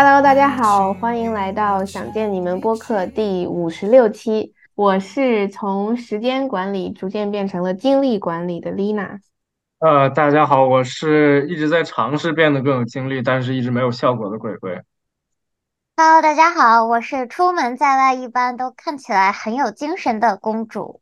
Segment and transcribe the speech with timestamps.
[0.00, 4.54] Hello，大家好，欢迎来到想见你们播客第五十六期。
[4.76, 9.18] 我是从时间管理逐渐变成了精力管理的 Lina。
[9.80, 14.80] 呃，大家好，我是一直在尝试变得更有精力，但是一直没有效果的鬼鬼。
[15.96, 21.00] Hello，大家好，我是出门在外一般都看起来很有精神的公主。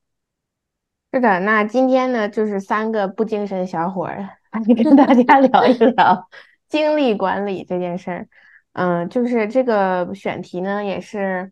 [1.13, 6.31] 是的，那今天呢，就是三个不精神小伙儿来跟大家聊一聊
[6.67, 8.29] 精力管理这件事儿。
[8.77, 11.51] 嗯，就是这个选题呢，也是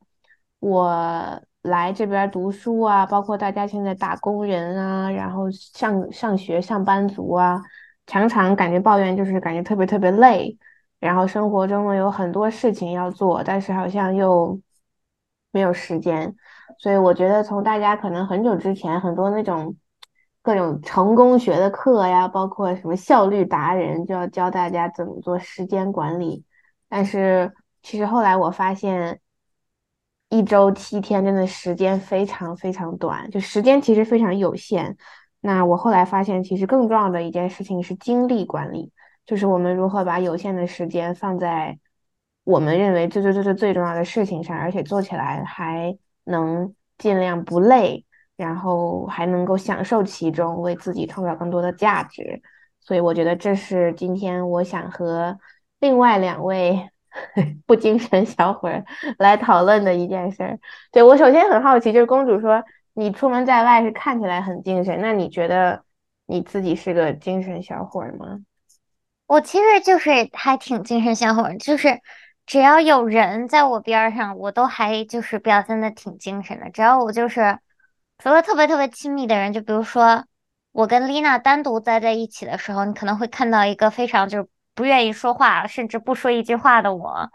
[0.59, 7.63] 我来这边读书啊，包括大家现在打工人啊，然后上上学上班族啊，
[8.07, 10.55] 常常感觉抱怨，就是感觉特别特别累，
[11.01, 14.61] 然后生活中呢有很多事情要做，但是好像又
[15.51, 16.37] 没有时间。
[16.79, 19.75] 所以我觉得，从大家可能很久之前很多那种
[20.43, 26.45] 各种成功学的课呀，包括什么效率达人，就要教大家怎么做时间管理。
[26.95, 29.19] 但是其实后来我发现，
[30.29, 34.97] 一周七天真的时间非常非常短，就时间其实非常有限。
[35.41, 38.93] 那我后来发现，其实更重要的一件事情是精力管理，
[39.27, 41.77] 就是我们如何把有限的时间放在
[42.45, 45.99] 我们认为最最最最最重要的事情上，而且做起来还。
[46.27, 48.03] 能尽量不累，
[48.35, 52.41] 然后还能够享受其中，为自己创造更多的价值。
[52.81, 55.39] 所以我觉得这是今天我想和
[55.85, 56.89] 另外两位
[57.67, 58.87] 不精神小伙儿
[59.19, 60.59] 来讨论的一件事儿。
[60.91, 65.85] 对我首先很好奇，就是公主说你出门在外是看起来很精神，那你觉得
[66.25, 68.41] 你自己是个精神小伙儿吗？
[69.27, 72.01] 我其实就是还挺精神小伙儿，就是。
[72.47, 76.69] 只要有人在我边上，我都还就是表现的挺精神的。
[76.69, 77.59] 只要我就是
[78.19, 80.27] 除了特别特别亲密的人，就比如说
[80.71, 87.31] 我跟丽娜单独待在一起的时候，你可能会看到一个非常就是不愿意说话，甚至不说一句话的我。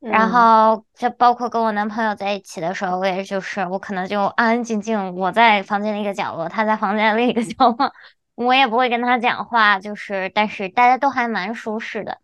[0.00, 7.90] 然后就包括跟我男朋友在一起的时候，我也就是我可能就安安静静，我在房间的一个角落，他在房间另一个角落，
[8.34, 12.20] 我也不会跟他讲话，就是但是大家都还蛮舒适的。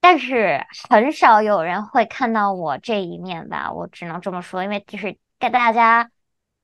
[0.00, 6.10] 但是很少有人会看到我这一面吧，我只能这么说，因为就是跟大家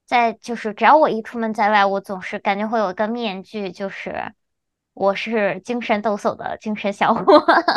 [0.07, 4.33] 在就是只要我一出门在外，我总是感觉会有一个面具，就是
[4.99, 7.23] 我是精神抖擞的精神小伙。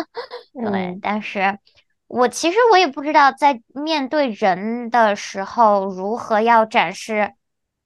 [0.54, 1.60] 对，但是
[2.08, 7.34] 我其实我也不知道在面对人的时候如何要展示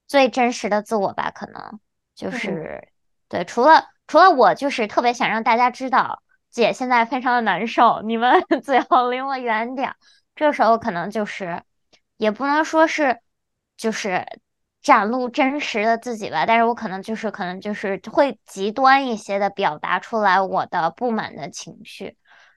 [0.06, 1.78] 最真实的自我吧，可能
[2.14, 2.88] 就是
[3.28, 6.22] 对，除了除了我就是特别想让大家知道。
[6.48, 9.92] 姐现在非常的难受，你们 最好离我远点。
[10.34, 11.62] 这时候可能就是，
[12.16, 13.20] 也不能说是，
[13.76, 14.26] 就是
[14.86, 16.46] 展露真实的自己吧。
[16.46, 22.16] 但是我可能就是可能就是会极端一些的表达出来我的不满的情绪，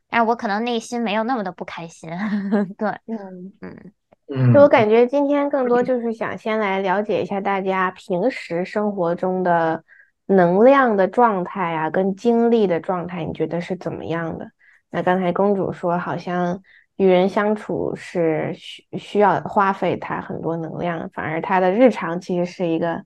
[0.09, 2.09] 但是我可能内心没有那么的不开心。
[2.78, 3.94] 对，嗯嗯
[4.28, 9.84] 嗯，就我感觉今天更多就是想先来了解一下大家平时生活中的。
[10.31, 14.51] 能量的状态啊，跟精力的状态，你觉得是怎么样的？
[14.91, 16.61] 那刚才公主说，好像
[17.00, 23.02] 与人相处是需需要花费他很多能量，反而他的日常其实是一个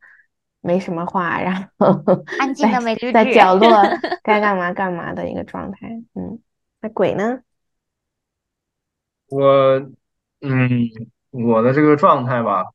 [0.62, 2.02] 没什么话，然后
[2.40, 2.80] 安静的
[3.14, 3.70] 在角落
[4.24, 5.88] 该干嘛干嘛的一个状态。
[6.16, 6.40] 嗯，
[6.82, 7.42] 那鬼呢？
[9.30, 9.80] 我，
[10.42, 10.90] 嗯，
[11.30, 12.66] 我的这个状态吧。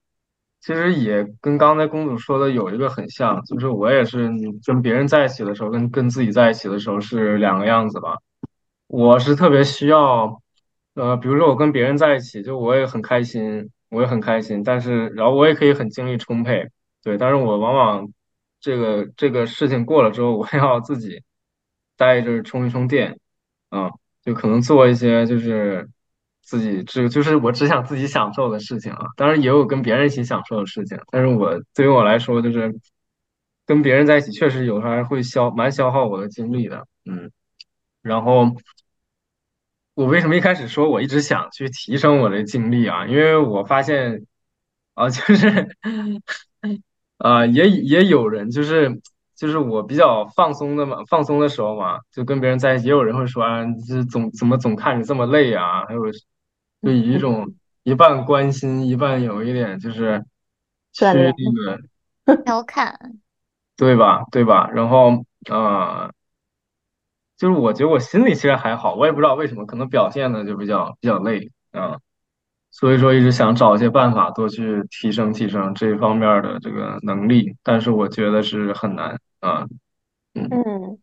[0.61, 4.31] 其实也跟刚才公主说的有一个很像，就是我也是
[4.65, 8.19] 跟别人在一起的时候，跟跟自己在一起的时候是两个样子吧。
[8.87, 10.41] 我是特别需要，
[10.99, 16.69] 呃，比如说我跟别人在一起，就我也很开心，我也很开心，但是然后我也可以很精力充沛，
[17.03, 18.09] 对，但是我往往
[18.61, 21.23] 这个这个事情过了之后，我要自己
[21.97, 23.19] 待着充一充电，
[23.71, 23.91] 啊，
[24.25, 25.89] 就可能做一些就是。
[26.41, 30.99] 自己只就是我只想自己享受的事情啊，当然也有跟别人一起享受的事情。
[31.11, 32.75] 但是我对于我来说，就是
[33.67, 36.87] 跟别人在一起，确实有时候还会消蛮消耗我的精力的。
[37.05, 37.31] 嗯，
[38.01, 38.47] 然后
[39.99, 43.05] 我为什么一开始说我一直想去提升我的精力啊？
[43.09, 44.25] 因为我发现
[44.95, 45.75] 啊，就是
[47.17, 49.01] 啊，也也有人就是
[49.35, 55.85] 就是我比较放松的嘛，放松的时候嘛，就跟别人在一起，也有人会说啊，这总怎么总看你这么累啊？
[55.87, 56.01] 还有。
[56.81, 60.25] 就以一种一半关心，一半有一点就是
[60.95, 62.97] 去那个 调侃，
[63.77, 64.23] 对吧？
[64.31, 64.71] 对吧？
[64.71, 66.13] 然后啊，
[67.39, 71.97] 就是我觉得我心里其实还好，我也不知道为什么，可能表现的就比较比较累啊，
[72.71, 79.67] 所以说一直想找一些办法多去提升提升这方面的这个能力，但是我觉得是很难啊。
[80.35, 80.99] 嗯，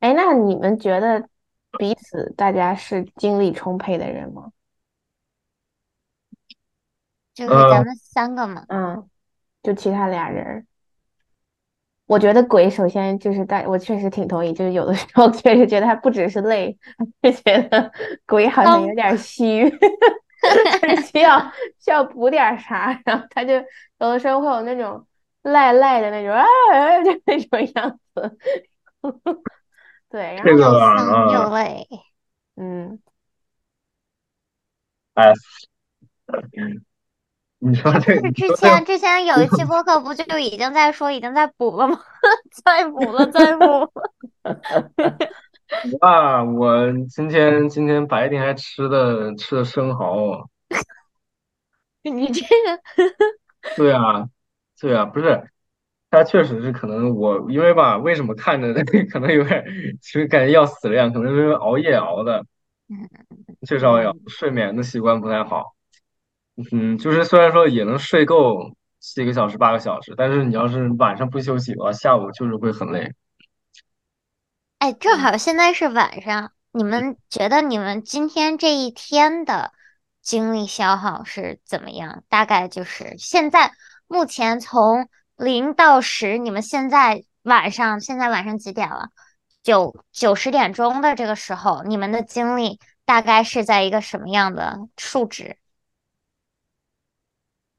[0.00, 1.28] 哎，那你们觉得
[1.78, 4.50] 彼此大家是精力充沛的人吗？
[7.32, 8.64] 就是咱们三个嘛。
[8.68, 9.08] 嗯，
[9.62, 10.66] 就其他俩人。
[12.06, 16.76] 我觉得鬼首先就是大，我确实挺同意，就是有的时候 确实觉得他不只是累，
[17.20, 17.90] 就觉得
[18.26, 19.68] 鬼好像有点虚，
[21.12, 21.40] 需要
[21.80, 25.04] 需要补点啥，然后他就有的时候会有那种
[25.42, 26.44] 赖赖的那种啊，
[27.02, 28.38] 就那种样子。
[30.08, 31.86] 对，然后这又累。
[32.56, 32.98] 嗯，
[35.14, 35.32] 哎，
[37.58, 41.98] 你说这个，之前之前有一期 播客不就已经在说已经在补了吗？
[42.64, 43.90] 再补了，再补。
[46.00, 50.48] 啊， 我今天今天白天还吃的吃的生蚝，
[52.02, 52.46] 你这个
[53.76, 54.28] 对啊，
[54.80, 55.50] 对啊，不是，
[56.10, 58.72] 他确实是可能我因为吧，为什么看着
[59.10, 59.64] 可能有点，
[60.02, 62.44] 其实感觉要死了样，可能是因为熬夜熬的，
[63.66, 65.74] 确实熬夜熬，睡眠的习惯不太好。
[66.72, 73.12] 嗯，就是虽然说也能睡够七个小时八个小时，但是你要是晚上不休息的话，下午就是会很累。
[74.78, 79.72] 哎，正好现在是晚上，你们觉得你们今天这一天的
[80.22, 82.24] 精力消耗是怎么样？
[82.28, 83.72] 大概就是现在
[84.06, 89.10] 目前从零到十，你们现在晚上现在晚上几点了？
[89.62, 95.56] 九九十点钟的这个时候，你们的精力大概是在一个什么样的数值？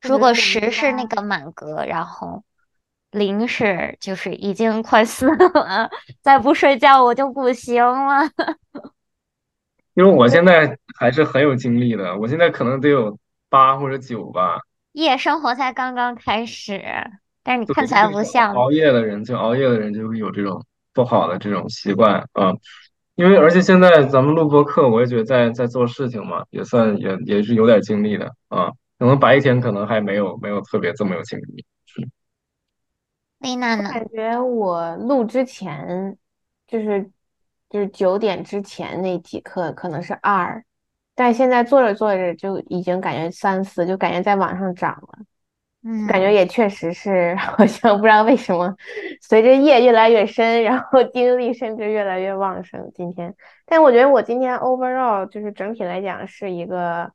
[0.01, 2.43] 如果十是那个满格，然后
[3.11, 5.89] 零是就是已经快死了，
[6.21, 8.29] 再不睡觉我就不行了。
[9.95, 13.17] 因为我现在 还是很有精力的，我现在可能得有
[13.49, 14.59] 八或者九吧。
[14.91, 16.81] 夜生活才刚刚开始，
[17.43, 18.53] 但是你，看起来不像。
[18.53, 22.53] 熬夜的人，就熬夜的人就会有这种不好的这种习惯啊。
[23.15, 28.71] 因为而且现在咱们录播课，我也觉得在在做事情嘛，也算也也是有点精力的啊。
[28.97, 31.65] 可能白天可能还没有没有特别这么有精力。
[33.39, 33.89] 丽娜呢？
[33.91, 36.17] 感觉我录之前，
[36.65, 37.09] 就是
[37.69, 40.63] 就是九点之前那几课可能是二，
[41.13, 45.19] 但现在做着做着就已经感觉三四，就感觉在往上涨了。
[45.83, 48.75] 嗯感觉嗯，也确实是， 好像不知道为什么，
[49.21, 52.91] 随着夜越来越深，然后精力甚至越来越旺盛。
[52.95, 53.33] 今天，
[53.65, 57.11] 但我觉得我今天 overall 就是整体来讲是一个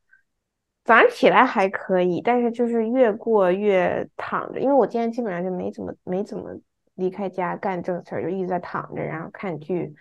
[0.85, 6.51] 早上起来还可以，但是就是越过越躺着，因为我今天基本上就没怎么没怎么
[6.95, 9.95] 离开家干正事儿，就一直在躺着，然后看剧，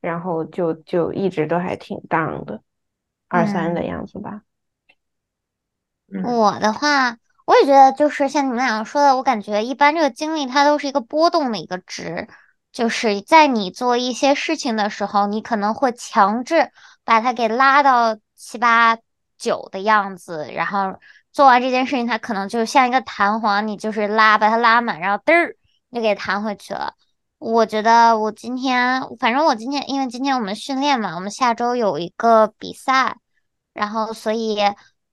[0.00, 2.62] 然后就就一直都还挺 down 的，
[3.28, 3.86] 二三的嗯。
[3.86, 4.42] 样子吧。
[6.12, 12.28] 嗯我的话，我也觉得就是像你们两个说的，我感觉一般这个精力它都是一个波动的一个值，
[12.70, 16.70] 就是在你做一些事情的时候，你可能会强制
[17.04, 18.98] 把它给拉到七八
[19.42, 20.94] 久的样子，然后
[21.32, 25.56] 做完这件事情，它可能就像一个弹簧，你就是拉把它拉满，然后嘚儿
[25.92, 26.94] 就给弹回去了。
[27.38, 33.16] 我觉得我今天，反正我今天，因为今天我们训练嘛，我们下周有一个比赛。
[33.74, 34.58] 然后所以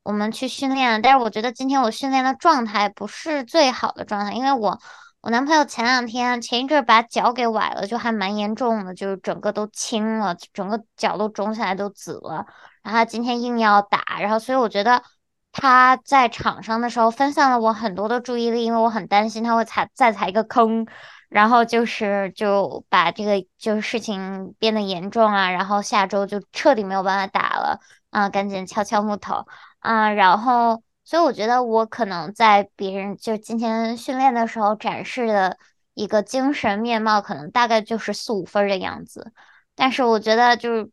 [0.04, 4.78] 我们去训练，但是我觉得今天我训练的状态不是最好的状态，因为我
[5.22, 12.46] 我男朋友前两天前一阵把脚给崴了，就还蛮严重的，就是整个都青了，整个脚都肿起来都紫了，
[12.90, 15.04] 然后今天硬要打，然后所以我觉得
[15.52, 20.88] 他在场上的时候分散了我很多的注意力，因为我很担心他会踩再踩一个坑。
[21.30, 27.80] 然后就是就把这个就事情变得严重啊，然后下周就彻底没有办法打了。
[28.10, 29.46] 啊，赶紧敲敲木头
[29.78, 35.60] 啊，然后，所以我觉得我可能在别人就今天训练的时候展示的
[35.94, 39.32] 一个精神面貌，可能大概就是四五分的样子。
[39.76, 40.90] 但是我觉得就是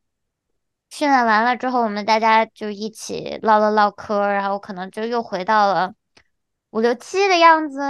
[0.91, 5.95] 训练完了之后，我们大家就一起唠了唠嗑然后可能就又回到了
[6.71, 7.81] 五六七的样子。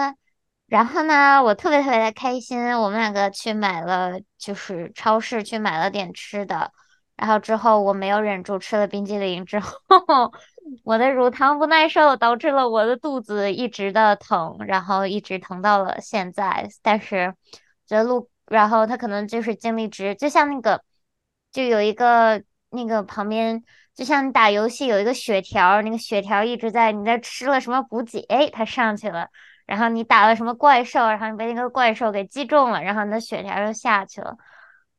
[0.66, 6.72] 然后呢，我特别特别的开心，我们两个去买了，就是超市去买了点吃的。
[7.14, 9.72] 然后之后我没有忍住吃了冰激凌之后，
[10.82, 16.68] 我的乳糖不耐受导致了我的肚子一直的疼，然后一直疼到了现在。
[16.82, 17.32] 但是
[17.86, 20.82] 觉得路，然后他可能就是精力值，就像那个，
[21.52, 23.62] 就有一个那个旁边，
[23.94, 29.28] 就像你打游戏有一个血条，那个血条一直在，你在吃了什么补给，哎，它上去了。
[29.66, 34.36] 然后你打了什么怪兽，然后你被那个怪兽给击中了，然后你的血条又下去了。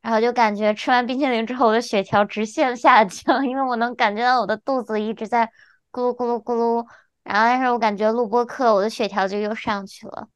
[0.02, 5.50] 然后就感觉吃完冰淇淋之后，我的血条直线下降，因为我能感觉到我的肚子一直在
[5.90, 6.86] 咕噜咕噜咕噜。
[7.24, 10.28] 然后，但是我感觉录播课，我的血条就又上去了。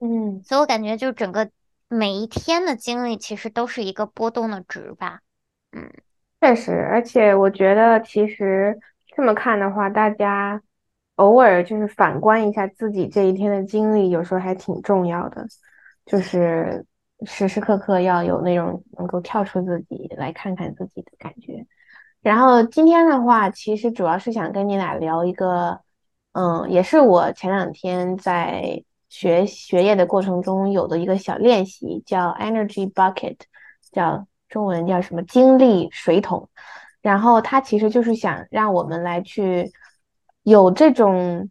[0.00, 0.42] 嗯。
[0.44, 1.50] 所以我感觉就整个
[1.88, 5.20] 每一天的经历其实都是一个波动的值吧。
[5.72, 5.90] 嗯
[6.42, 8.76] 确实，而且我觉得其实
[9.14, 10.60] 这么看的话，大家
[11.14, 15.46] 偶尔就是反观一下自己这一天的经历，有时候还挺重要的，
[16.04, 16.84] 就是
[17.24, 21.64] 时时刻刻要有那种能够跳出自己来看看自己的感觉。
[22.22, 25.80] 然后今天的话，其实主要是想跟你俩聊一个，
[26.32, 33.36] 嗯，也是我前两天在学学业的过程中有的一个小练习，叫 Energy Bucket，
[33.92, 36.48] 叫中文叫什么精力水桶。
[37.00, 39.72] 然后它其实就是想让我们来去
[40.44, 41.48] 有这种，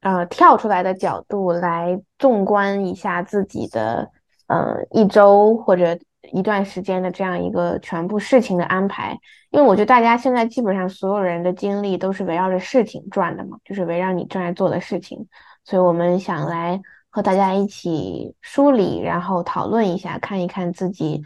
[0.00, 4.10] 呃，跳出来的角度来纵观一下自己的，
[4.48, 5.98] 呃，一周或者
[6.32, 9.18] 一段时间的这样一个全部事情的安排。
[9.50, 15.26] 因为我觉得大家现在基本上所有人的精力都是围绕着事情转的嘛，就是围绕你正在做的事情，
[15.64, 21.22] 所以我们想来和大家一起梳理，然后讨论一下，看一看自己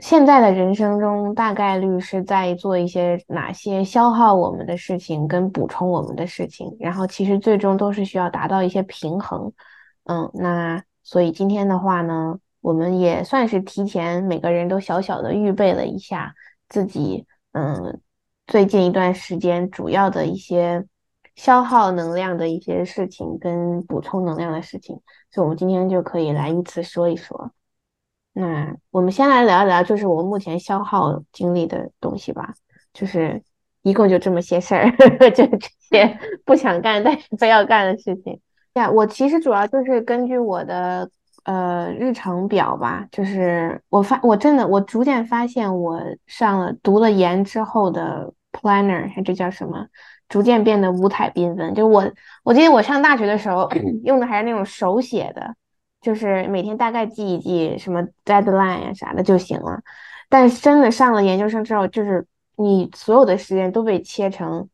[0.00, 9.52] 现在的人生中大概率是在做一些哪些消耗我们的事情，跟补充我们的事情，然后其实最终都是需要达到一些平衡。
[10.04, 16.34] 嗯，那所以今天的话呢，我们也算是提前每个人都小小的预备了一下。
[16.68, 18.00] 自己嗯，
[18.46, 20.86] 最近一段时间主要的一些
[21.34, 25.00] 消耗能量的一些事情跟补充能量的事情，
[25.32, 27.50] 所以我们今天就可以来依次说一说。
[28.32, 32.54] 那我们先来聊一聊，就是我目前消耗精力的东西吧，
[32.92, 33.42] 就是
[33.82, 34.90] 一共就这么些事儿，
[35.34, 35.58] 就这
[35.90, 38.40] 些不想干但是非要干的事情。
[38.74, 41.10] 呀，我其实主要就是根据我的。
[41.44, 49.86] 呃，日程表吧，就是我发，我真的，我逐渐发现，我上了读了研之后的 planner，还这叫什么？
[50.28, 51.74] 逐渐变得五彩缤纷。
[51.74, 52.04] 就我，
[52.44, 53.66] 我记得我上大学的时候
[54.04, 55.54] 用的还是那种手写的，
[56.00, 59.80] 就是每天大概记一记什么 deadline 呀啥的就行了。
[60.28, 62.26] 但真的上了研究生之后，就是
[62.56, 64.68] 你所有的时间都被切成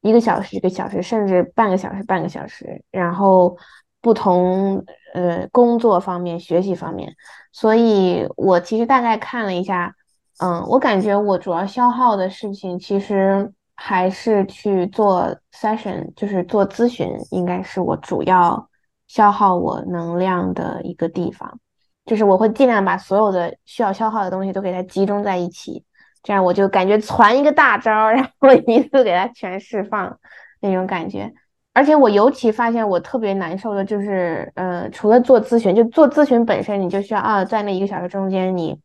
[0.00, 3.56] 一个小时一个小时，甚至半个小时半个小时，然后。
[4.04, 7.14] 不同呃工作方面、学习方面，
[7.52, 9.94] 所以我其实大概看了一下，
[10.38, 18.68] 嗯，我感觉我主要消耗的事情其实还是去做 session，就是做咨询，应该是我主要
[19.12, 21.60] 消耗我能量的一个地方。
[22.06, 25.84] 就是我会尽量把所有的需要消耗的东西都给它集中在一起，
[26.22, 30.18] 这样我就感觉攒一个大招， 然后一次给它全释放
[30.60, 31.30] 那种感觉。
[31.74, 38.80] 而且我尤其发现我特别难受的就是，呃，除了做咨询，就做咨询本身，你就需要啊，在那一个小时中间，你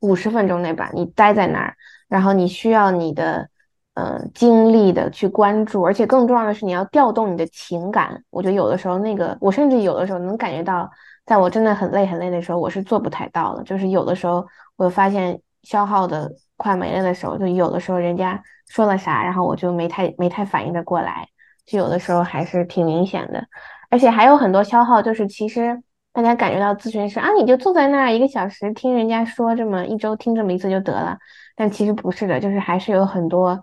[0.00, 1.74] 五十分钟内吧，你待在那儿，
[2.08, 3.48] 然后你需要你的，
[3.94, 8.22] 呃，精力的去关注，而且更重要的是你要调动你的情感。
[8.30, 10.90] 我觉得有的时候那个，我甚至有的时候能感觉到，
[11.26, 13.62] 在我真的很累很累的时候，我是做不太到的。
[13.64, 14.46] 就是有的时候
[14.76, 21.28] 我发现消耗的快没了的时候，就有的时候人家说了啥，然后我就没太没太反应的过来。
[21.66, 23.44] 就有的时候还是挺明显的，
[23.90, 25.80] 而且还有很多消耗，就是其实
[26.12, 31.16] 大家感觉到咨询师啊，你就坐在那儿一个小时听人家说这么一周听这么一次就得了，
[31.54, 33.62] 但其实不是的，就是还是有很多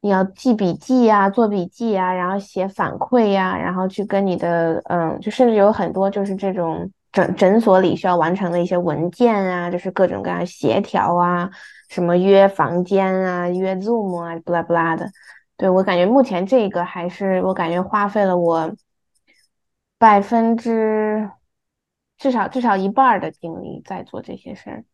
[0.00, 11.50] 你要记笔记呀、做笔记呀，然后写反馈呀，然后去跟你的嗯，就甚至有很多就是这种诊诊所里需要完成的一些文件啊，就是各种各样协调啊，
[11.88, 15.10] 什么约房间啊、约 Zoom 啊，不拉不拉的。
[15.56, 18.74] 对我感觉目前这个还是我感觉花费了我
[19.98, 21.30] 百分之
[22.16, 24.84] 至少至少一半的精力在做这些事儿，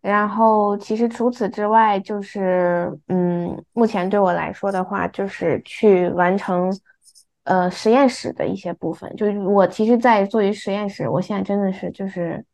[0.00, 6.72] 然后其实除此之外，就是嗯，目前对我来说的话，就是去完成
[7.44, 9.14] 呃实验室的一些部分。
[9.16, 12.44] 就是我其实，在做于实验室，我现在真的是就是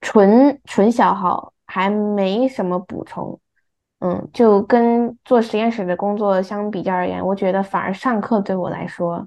[0.00, 3.38] 纯纯消耗，还没什么补充。
[4.04, 9.24] 嗯，就跟做实验室的工作相比较而言，我觉得反而上课对我来说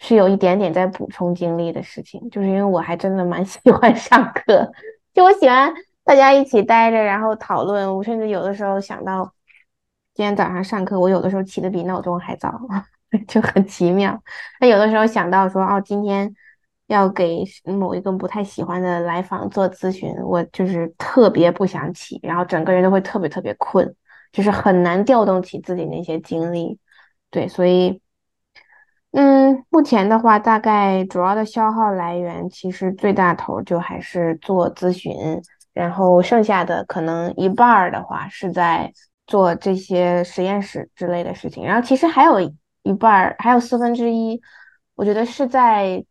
[0.00, 4.68] 是有一点点在补充精力的事情，就是因为我还真的蛮 喜欢上课，
[5.14, 5.72] 就我喜欢
[6.06, 7.96] 大家一起待着，然后讨论。
[7.96, 9.34] 我甚至有的时候想到
[10.14, 12.60] 今天早上上课，我有的时候起的比闹钟还早，
[13.26, 14.22] 就很奇妙。
[14.60, 16.32] 那有的时候想到说，哦，今天
[16.86, 23.92] 要给某一个不太喜欢的来访做咨询，我就是特别不想起，然后整个人都会特别特别困。
[24.30, 26.78] 就是很难调动起自己那些精力，
[27.30, 28.00] 对，所以，
[29.12, 35.14] 嗯，目前的话，大概主要的消耗来源，其实最大头就还是做咨询，
[35.76, 38.90] 然后剩下的可能一半儿的话是在
[39.26, 42.40] 做这些实验室之类的事情，然后其实还有
[42.82, 44.40] 一半儿，还有四分之一，
[44.94, 46.02] 我觉得是在，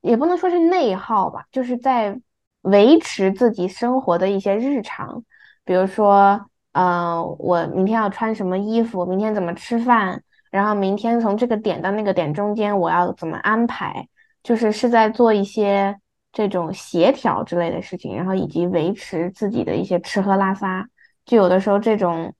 [0.00, 2.18] 也不能说是内耗吧，就是在
[2.62, 5.22] 维持自己生活的一些日常。
[5.66, 6.40] 比如说，
[6.72, 14.08] 呃，我明天要穿什么衣服，明天怎么吃饭，然后明天从这个点到那个点中间我要怎么安排，
[14.42, 16.00] 就是是在做一些
[16.38, 20.88] 这种协调之类的事情，然后以及维持自己的一些吃喝拉撒，
[21.24, 22.32] 就有的时候这种，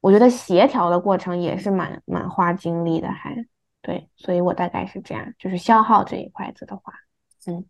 [0.00, 3.44] 我觉得协调的过程也是蛮蛮花精力的，还
[3.82, 6.94] 对，所以我大概是这样，就是消耗这一块子的话，
[7.46, 7.64] 嗯。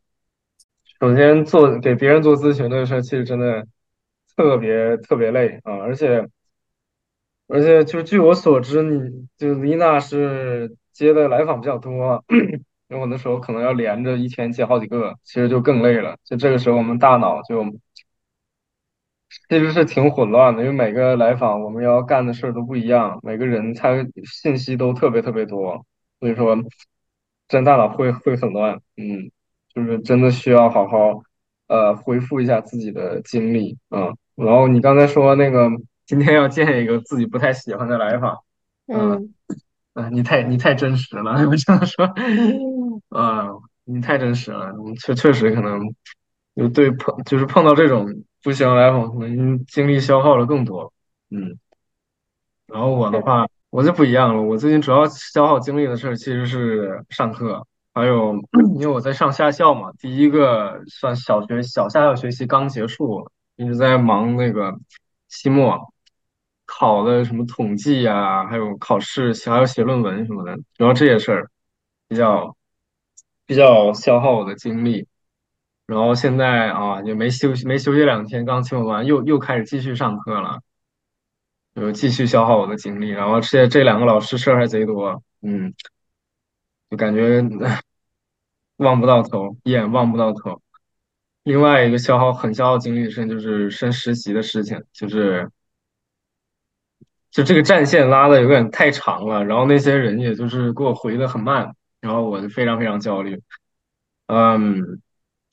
[1.00, 3.66] 首先做给别人做咨询的事儿，其实真的
[4.36, 6.28] 特别特别累啊，而且
[7.48, 12.24] 而且就据我所知，你就丽娜是接的来访比较多，
[13.00, 16.16] 有的时候可能要连着一天接好几个，其实就更累了。
[16.24, 17.64] 就这个时候，我们大脑就
[19.48, 25.84] 其实是挺混乱的，因为每个来访我们要干的事儿都不一样，每个人他信息都特别特别多，
[26.20, 26.56] 所以说
[27.48, 29.30] 真大脑会会很乱，嗯。
[29.74, 31.22] 就是真的需要好好
[31.66, 34.12] 呃恢复一下自己的精力啊。
[34.34, 35.70] 然后你刚才说那个
[36.04, 38.40] 今天要见一个自己不太喜欢的来访，
[38.86, 39.32] 嗯
[39.94, 42.06] 嗯，你太你太真实了，我只能说，
[43.12, 43.48] 啊，
[43.84, 45.80] 你太真实了，确确实可能
[46.56, 48.06] 就对碰就是碰到这种
[48.42, 50.92] 不喜欢来访，可能精力消耗了更多，
[51.30, 51.58] 嗯。
[52.66, 57.66] 然后我的话，我就不一样了，我最近主要消耗精力的事儿其实是上课。
[57.94, 58.34] 还有，
[58.76, 64.74] 因为我在上下校嘛，第一个算小学小下校学习刚结束，一直在忙那个
[65.28, 65.78] 期末
[66.64, 71.50] 考的什么统计呀，还有考试，还有写论文什么的，主要这些事儿
[72.08, 72.56] 比较
[73.52, 75.06] 比较消耗我的精力。
[75.84, 80.60] 然后现在啊，也没休息，没休息两天，刚期末完，又又开始继续上课了，
[81.74, 83.10] 就继续消耗我的精力。
[83.10, 85.74] 然后这这两个老师事儿还贼多，嗯。
[86.88, 87.42] 就感觉
[88.76, 90.60] 望不到头，一眼望不到头。
[91.42, 95.50] 另外一个消耗很消耗精力的事情就是升实习的事情，就是
[97.30, 103.40] 就这个战线拉的有点太长了，然后那些人也就是给我回的很慢，然后我就非常非常焦虑。
[104.26, 105.00] 嗯，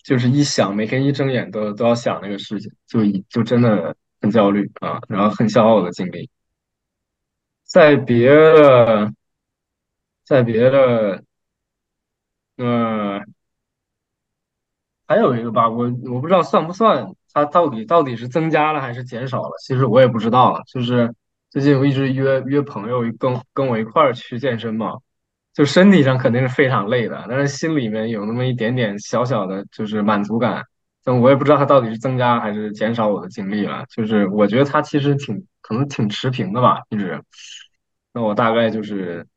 [0.04, 6.30] 就是一想每天一睁眼都都要想那个事情，就就真的很焦虑啊，然后很消耗我的精力。
[7.64, 9.14] 在别的，
[10.26, 11.24] 在别的。
[12.58, 13.24] 嗯，
[15.08, 19.52] 还有一个吧，我我不知道算不算，它到底到底是增加了还是减少了？
[19.66, 20.62] 其实我也不知道。
[20.68, 21.14] 就是
[21.50, 24.98] 最近我一直约约朋友跟跟我一块儿去健身嘛，
[25.60, 30.63] 就身体上肯定是非常累的，但是心里面有那么一点点小小的，就是满足感。
[31.04, 33.84] 但我也不知道它到底是增加还是减少我的精力了。
[33.93, 37.22] 就是我觉得它其实挺可能挺持平的吧，一直。
[38.13, 39.28] 那我大概就是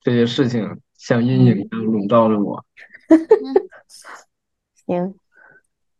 [0.00, 0.80] 这些事情。
[0.96, 2.64] 像阴影一样笼罩着我。
[4.86, 5.16] 行，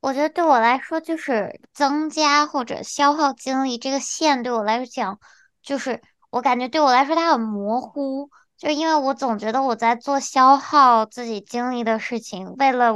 [0.01, 5.19] 我觉得对我来说，就是增加或者消耗精力这个线，对我来讲，
[5.61, 6.01] 就是
[6.31, 8.31] 我感觉对我来说它很模糊。
[8.63, 12.95] 就因为我总觉得我在做消耗自己精力的事情，为了，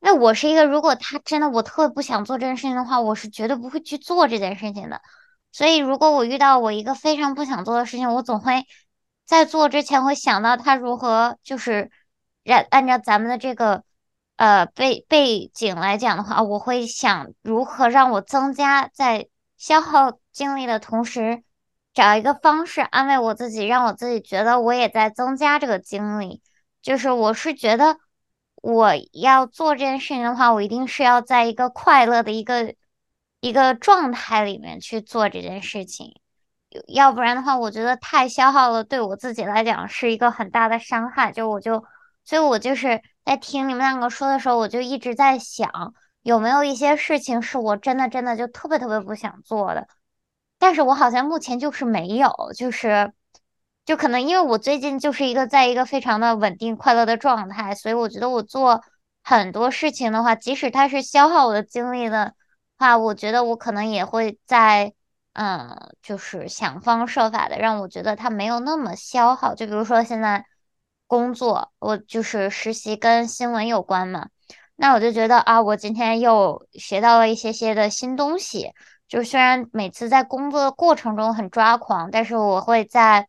[0.00, 5.00] 因为我是一个，如果他真的我特不想做这件事情的话，我是绝对不会去做这件事情的。
[5.52, 8.64] 所以，如果我遇到我一个非常不想做的事情，我总会。
[9.24, 11.92] 在做之前会想到他如何，就是
[12.44, 13.84] 按按照咱们的这个
[14.34, 21.44] 呃背背景来讲的话，我会想如何让我增加在消耗精力的同时，
[21.98, 26.40] 找一个方式安慰我自己，让我自己觉得我也在增加这个精力。
[26.80, 27.98] 就是我是觉得
[28.62, 32.76] 我要做这件事情的话，我一定是要在一个快乐的一个
[33.40, 36.14] 一个状态里面去做这件事情。
[36.86, 41.32] 要不然的话，我觉得太消耗了，对我自己来讲是一个很大的伤害。
[41.32, 41.82] 就我就，
[42.24, 49.88] 所以我就是在听你们两个说的时候，我就一直在想，有没有一些事情是我真的真的就特别特别不想做的。
[50.58, 53.12] 但是我好像目前就是没有，就是，
[53.84, 58.82] 就可能因为我最近就是一个在一个非常的稳定快乐的状态，所以我觉得我做
[59.22, 62.34] 很多事情的话，即使它是消耗我的精力的
[62.78, 64.92] 话，我觉得我可能也会在。
[65.34, 69.54] 嗯，就是想方设法的让我觉得它没有那么消耗。
[69.54, 70.44] 就比如说现在
[71.06, 74.30] 工作，我就是实习跟新闻有关嘛，
[74.74, 78.72] 那我就觉得啊，我今天又学到了一些些的新东西。
[79.08, 83.26] 就虽然每次在工作的过程中很抓狂，但是我会在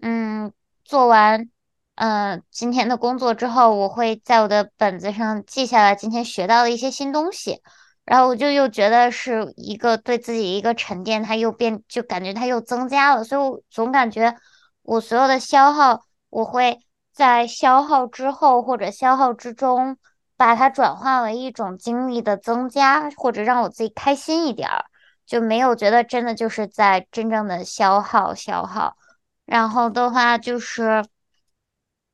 [0.00, 0.52] 嗯
[0.84, 1.50] 做完
[1.96, 7.60] 嗯今天的工作之后，我会在我的本子上记下来今天学到的一些新东西。
[8.04, 14.36] 然后我就又觉得是一个对自己一个沉淀，它又变，就感觉它又增加了，所以我总感觉
[14.82, 16.78] 我所有的消耗，我会
[17.12, 19.96] 在消耗之后或者消耗之中，
[20.36, 24.84] 把它转化为一种精力的增加，或者让我自己开心一点儿。
[25.26, 28.96] 就没有觉得真的就是在真正的消耗消耗。
[29.44, 31.04] 然后的话就是，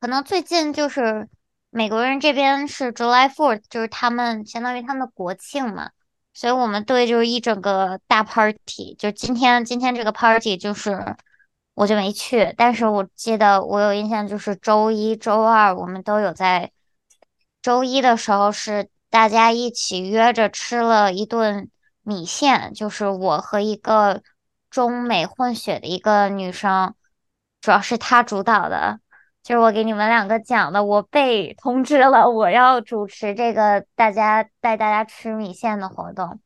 [0.00, 1.28] 可能最近就是
[1.70, 5.90] 美国人这边是 July Fourth，就是他们相当于他们的国庆嘛，
[6.34, 11.16] 所以我们队就是一整个大 party，就今天今天这个 party 就是
[11.74, 16.70] 我就没去，但是我记得我有印象就是周一周二我们都有在，
[17.62, 21.70] 周一的时候是大家一起约着吃了一顿
[22.02, 24.22] 米线，就是我和一个
[24.70, 26.94] 中美混血的一个女生。
[27.60, 28.98] 主要是她主导的，
[29.42, 36.40] 就是我给你们两个讲的，我被通知了，我要主持这个大家带大家吃米线的活动。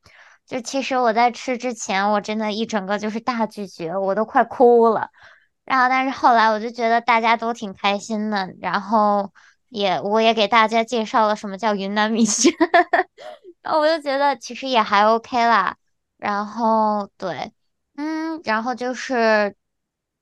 [0.45, 5.09] 就其实我在吃之前，我真的一整个就是大拒绝，我都快哭了。
[5.65, 9.31] 然后但是后来我就觉得大家都挺开心的，然后
[9.69, 12.53] 也我也给大家介绍了什么叫云南米线，
[13.67, 15.75] 然后我就觉得其实也还 OK 啦。
[16.17, 17.51] 然后对，
[17.95, 19.55] 嗯，然后就是。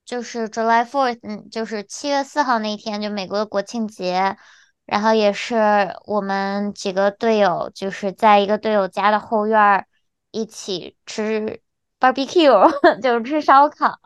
[0.05, 4.37] 就是 July Fourth，嗯，就是七月四号那天，就美国的国庆节，
[4.85, 9.87] 然后也是我们几个队友，就是在一个队友家的后院儿
[10.29, 11.59] 一起吃
[11.99, 12.69] barbecue，
[13.01, 13.97] 就是吃烧烤，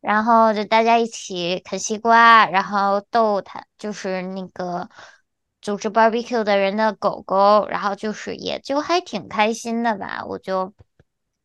[0.00, 4.88] 然后就大家一起啃西瓜，然后逗他，就是那个
[5.60, 10.74] 组织 barbecue 的人的狗狗，然后就是也就还挺开心的吧，我就。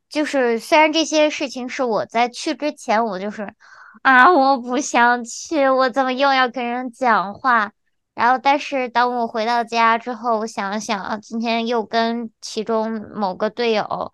[0.10, 3.56] 就是虽然这些事情是我在去之前，我就是
[4.04, 7.72] 啊，我不想去，我怎么又要跟人讲话？
[8.14, 14.14] 然后，但是当我回到家之后，我想了想，今天又跟其中某个队友，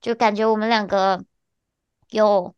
[0.00, 1.24] 就感觉我们两个
[2.10, 2.54] 有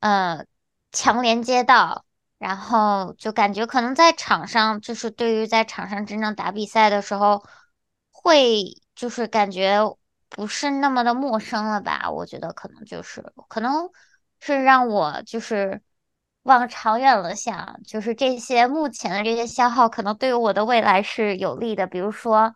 [0.00, 0.44] 呃
[0.92, 2.03] 强连接到，
[2.44, 7.42] 然后就感觉可能在场上，就是对于在场上真正打比赛的时候，
[8.12, 9.80] 会就是感觉。
[10.36, 12.10] 不是那么的陌生了吧？
[12.10, 13.88] 我觉得可能就是，可能
[14.40, 15.80] 是让我就是
[16.42, 21.86] 往长远了想，就是这些目前的这些消耗，可能对于我的未来是有利的。
[21.86, 22.52] 比如说，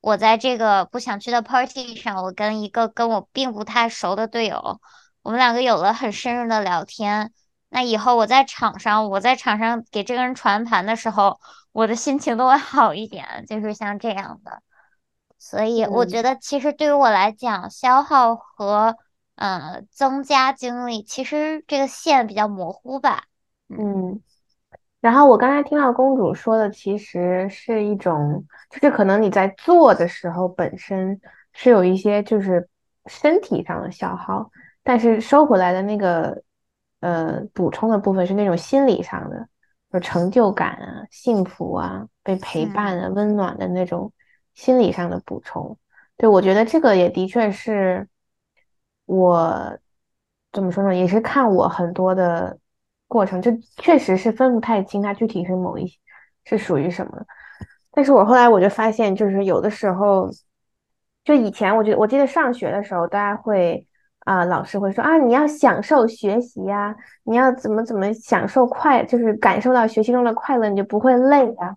[0.00, 4.80] 我在这个不想去的 party 上，我跟一个跟我并不太熟的队友，
[5.20, 7.30] 我们两个有了很深入的聊天。
[7.70, 11.38] 那以后我在场上，我在场上给这个人传盘的时候，
[11.72, 14.62] 我的心情都会好一点，就是像这样的。
[15.38, 18.96] 所以我觉得，其实对于我来讲，消耗和
[19.36, 23.24] 嗯增加精力，其实这个线比较模糊吧。
[23.68, 24.20] 嗯，
[25.00, 31.20] 然后我刚才听到公主说的，其实是一种，就是可能你在做的时候本身
[31.52, 32.68] 是有一些就是
[33.06, 34.50] 身体上的消耗，
[34.82, 36.42] 但是收回来的那个
[37.00, 39.48] 呃补充的部分是那种心理上的，
[39.92, 44.12] 有成就感啊、幸福啊、被陪伴啊、温暖的那种。
[44.54, 45.78] 心理上的补充，
[46.16, 48.08] 对我觉得这个也的确是
[49.06, 49.78] 我
[50.50, 52.58] 怎么说呢，也是看我很多的
[53.06, 55.88] 过程，就确实是分不太清它具体是某一
[56.44, 57.24] 是属于什么。
[57.92, 60.28] 但是我后来我就发现，就是有的时候，
[61.22, 63.86] 就以前我觉得我记得上学的时候，大家会
[64.28, 71.76] 啊，老师会说啊，你要享受学习呀，你要怎么怎么享受快，就是感受到学习中的快乐，你就不会累呀。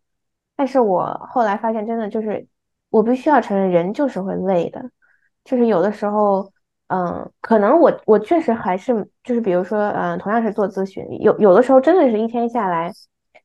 [0.56, 2.48] 但是我后来发现，真的就是。
[2.92, 4.84] 我必须要承认，人就是会累的，
[5.46, 6.52] 就是有的时候，
[6.88, 12.92] 嗯，可能我我确实还是就是比如说，嗯，同样是做咨询，有有的时候真的是一天下来，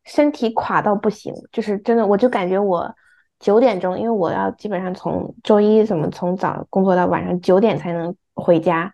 [0.02, 2.92] 身体垮到不行，就是真的，我就感觉我
[3.38, 8.92] 九点钟，因为我要基本上从周一怎么从早工作到晚上九点才能回家，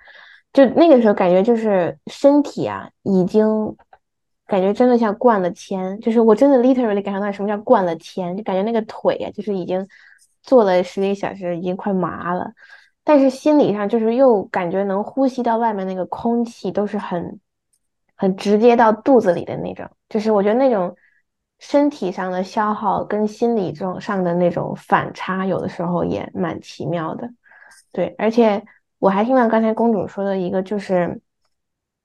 [0.53, 3.77] 就那个时候感觉就是身体啊，已经
[4.47, 9.87] 感觉真的像灌了铅，就是我真的 literally 感受到什么叫灌了铅，就感觉那个腿啊，就是已经。
[10.45, 12.51] 坐了十几个小时，已经快麻了，
[13.05, 17.39] 但是心理上就是又感觉能呼吸到外面那个空气，都是很
[18.17, 19.89] 很直接到肚子里的那种。
[20.09, 20.97] 就是我觉得那种
[21.63, 27.31] 身体上的消耗跟心理这种上的那种反差，有的时候也蛮奇妙的。
[27.93, 28.63] 对，而且
[28.99, 31.21] 我还听到刚才公主说的一个，就是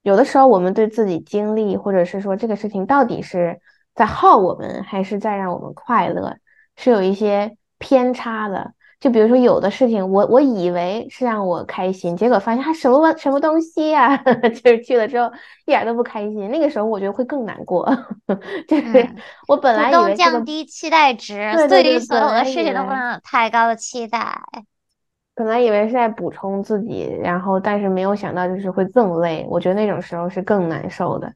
[0.02, 3.60] 有的时候我们对自己经历，或者是说这个事情到底是
[3.94, 6.36] 在耗我们，还是在让我们快乐，
[6.76, 7.56] 是有一些。
[7.80, 14.16] 偏差的，就比如说有的事情，我我以为是让我开心，结果发现它什么什么东西呀，
[14.62, 15.30] 就是去了之后
[15.66, 16.50] 一点都不开心。
[16.50, 17.88] 那个时候我觉得会更难过，
[18.66, 19.08] 就是
[19.46, 24.40] 我本来以为降低期待值，对于所有的事情都不能有太高的期待。
[25.36, 29.46] 本来以为是在补充自己，然后但是没有想到就是会更累。
[29.48, 31.32] 我觉得那种时候是更难受的。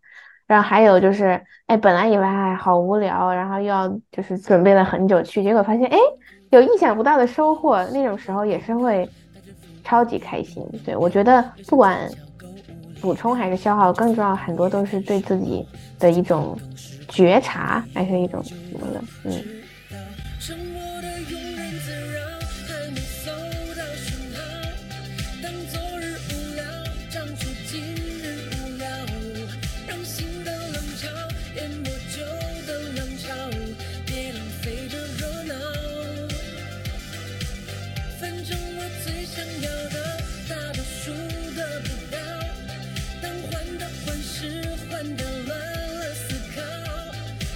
[0.48, 5.96] 然后还有就是，哎，本来以为哎好无聊，然后又要就是准备了很久去，结果发现哎
[6.52, 9.08] 有意想不到的收获，那种时候也是会
[9.82, 10.62] 超级开心。
[10.84, 12.06] 对我觉得不管
[13.00, 15.66] 补充还是消耗，更重要很多都是对自己
[15.98, 16.54] 的一种
[17.08, 19.32] 觉察，还是一种什么的，嗯。
[39.34, 39.96] 想要的
[40.46, 41.10] 大多数
[41.56, 42.18] 得不到，
[43.22, 46.60] 当患得患失患得乱了思考，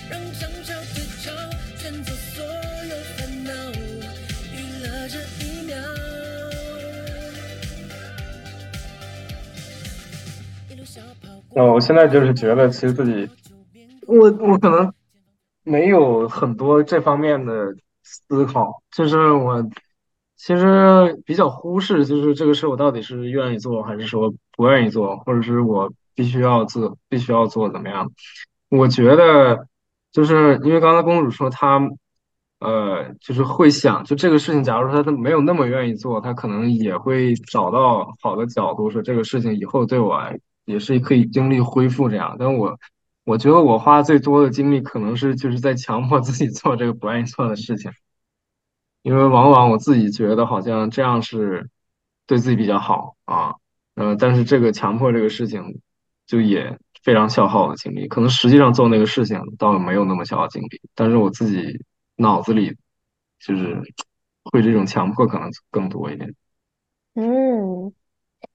[0.09, 1.31] 让争吵对吵
[1.77, 3.51] 卷走所有烦恼，
[4.55, 5.77] 娱乐这一秒。
[11.57, 13.29] 哦，我现在就是觉得，其实自己，
[14.07, 14.91] 我我可能
[15.63, 19.63] 没有很多这方面的思考，就是我。
[20.37, 28.11] 其实比较忽视，就是这个事我到底是愿意做还是说不愿意做，或者是我必须要做，必须要做怎么样？
[28.69, 29.67] 我觉得
[30.13, 31.81] 就是因为刚才公主说她，
[32.61, 40.21] 呃，就是会想，就这个事情，假如说她没有那么愿意做，她可能也会找到好的角度，说这个事情以后对我。
[40.67, 42.77] 也是可以精力恢复这样，但我
[43.23, 47.89] 我觉得我花最多的精力可能是就是在强迫自己做这个不愿意做的事情，
[49.07, 51.71] 因为往往我自己觉得好像这样是
[52.27, 53.55] 对自己比较好啊，
[53.95, 55.81] 呃，但是这个强迫这个事情
[56.27, 61.79] 就也非常消耗我的精力，可能实际上做那个事情倒没有那么消耗精力，但是我自己
[62.17, 62.77] 脑子里
[63.39, 63.81] 就是
[64.43, 66.35] 会这种强迫可能更多一点，
[67.15, 67.93] 嗯。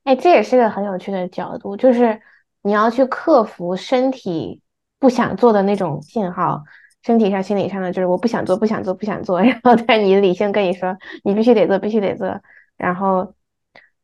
[0.03, 2.21] 哎，这也是个很有趣的角度，就是
[2.61, 4.61] 你要去克服身体
[4.99, 6.61] 不想做的那种信号，
[7.03, 12.41] 身体上、心理上的，就是我不想做、不想做、不想做， 然后但是你理性跟你说，你必须得做，必须得做。
[12.77, 13.33] 然后，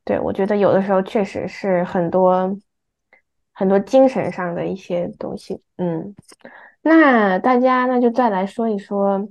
[0.03, 2.57] 对我觉得有的时候确实是很多
[3.53, 5.61] 很多精神上的一些东西。
[5.77, 6.15] 嗯，
[6.81, 9.27] 那大家那就再来说一说，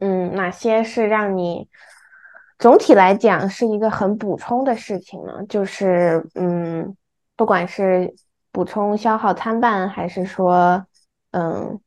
[0.00, 1.68] 嗯，哪些是让你。
[2.56, 6.96] 总体来讲是一个很补充的事情呢，就是嗯，
[7.36, 8.14] 不管是
[8.52, 10.86] 补充消耗参半，还是说
[11.32, 11.78] 嗯，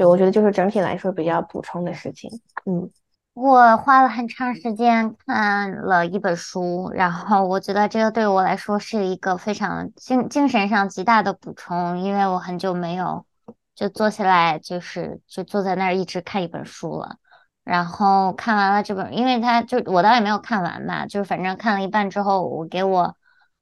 [0.00, 2.30] 对我觉得就是整体来说比较补充的事情。
[2.64, 2.90] 嗯，
[3.34, 13.26] 我花了很长时间看了一本书，然后我觉得这个对我来说是一个非常精精神上极大的补充，因为我很久没有
[13.74, 17.16] 就坐下来就是就坐在那儿一直看一本书了。
[17.62, 23.14] 然后看完了这本，因为他就我倒也没有看完嘛，就是反正看了一半之后，我给我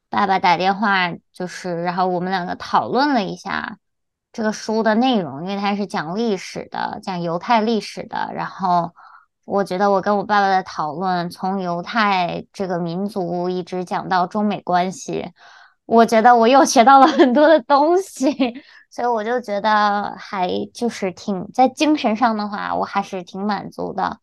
[0.09, 3.79] 爸爸打电话，就是然后我们两个讨论了一下
[4.39, 8.31] 这个书的内容，因为它是讲历史的，讲犹太历史的。
[8.33, 8.93] 然后
[9.45, 15.33] 我觉得我跟我爸爸的讨论，从犹太这个民族一直讲到中美关系，
[15.87, 18.63] 我觉得我又学到了很多的东西。
[18.89, 24.19] 所以我就觉得还就是挺在精神上的话，我还是挺满足的。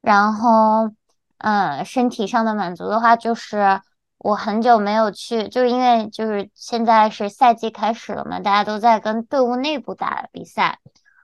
[0.00, 0.90] 然后，
[1.36, 3.82] 嗯，身体上的满足的话，就是
[4.20, 10.78] 我很久没有去，就是因为就是现在是赛季开始了嘛，大家都在跟队伍内部打比赛，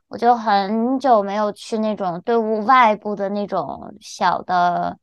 [0.09, 4.99] 我就很久没有去那种队伍外部的那种小的，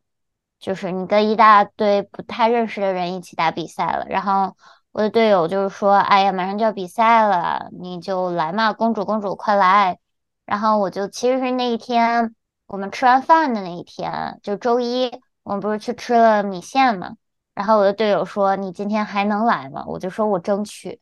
[0.59, 4.55] 就是你跟一大堆不太认识的人一起打比赛了，然后。
[4.95, 9.97] 我的队友就是说：“哎呀，马上就要比赛了，你就来嘛，公主公主快来！”
[10.45, 12.35] 然后我就其实是那一天
[12.67, 15.09] 我们吃完饭的那一天，就周一，
[15.41, 17.13] 我们不是去吃了米线嘛。
[17.53, 20.99] 然后我的队友说：“你今天还能来吗？”我就说：“我争取。”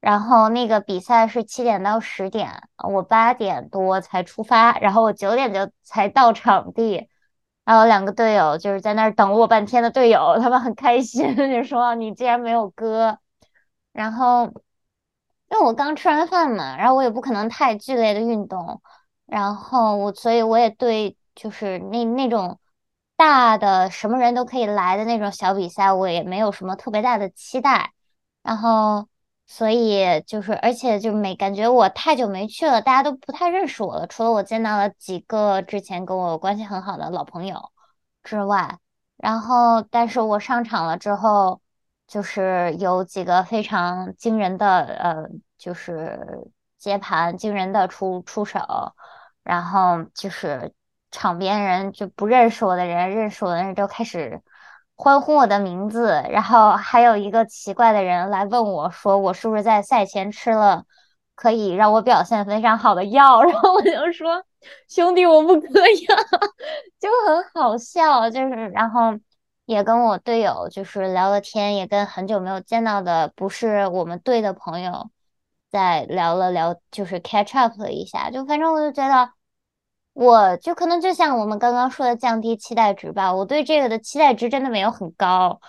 [0.00, 7.08] 然后那个比赛是七点到十点，我八点多才出发，然后我九点就才到场地。
[7.64, 13.18] 然后两个队友就是在那儿等了我半天的队友，他们很开心， 就说你竟然没有割。
[13.92, 14.46] 然后，
[15.50, 18.80] 因为我刚吃完饭嘛，然后我也不可能太剧烈的运动，
[19.26, 22.58] 然后我所以我也对就是那那种
[23.16, 27.92] 大的什么人都可以来的那种小比赛，我也没有什么特别大的期待。
[28.42, 29.08] 然后。
[29.44, 34.06] 所以就是，而且就没感觉我太久没去了，大家都不太认识我了。
[34.06, 37.70] 除了我见到了几个之前跟我关系很好的老朋友
[38.22, 38.78] 之外，
[39.18, 41.60] 然后，但是我上场了之后，
[42.06, 46.48] 就是有几个非常惊人的，呃，就是
[46.78, 48.60] 接盘惊人的出出手，
[49.42, 50.72] 然后就是
[51.12, 54.42] 场边人就不认识我的人，认识我的人就开始。
[54.94, 60.84] 欢呼我的名字，然后还有一个奇怪的人来问我，说我是不是在赛前吃了
[61.34, 63.42] 可以让我表现非常好的药？
[63.42, 64.44] 然后我就说，
[64.88, 66.16] 兄弟，我不嗑药，
[67.00, 68.30] 就很好笑。
[68.30, 69.18] 就是，然后
[69.64, 75.10] 也跟我队友就是聊了天，也跟很久没有见到的不是我们队的朋友
[75.70, 78.30] 在聊了聊，就是 catch up 了一下。
[78.30, 79.30] 就反正我就觉得，
[80.12, 85.60] 我就可能就像我们刚刚说的降低期待值吧，我对这个的期待值真的没有很高，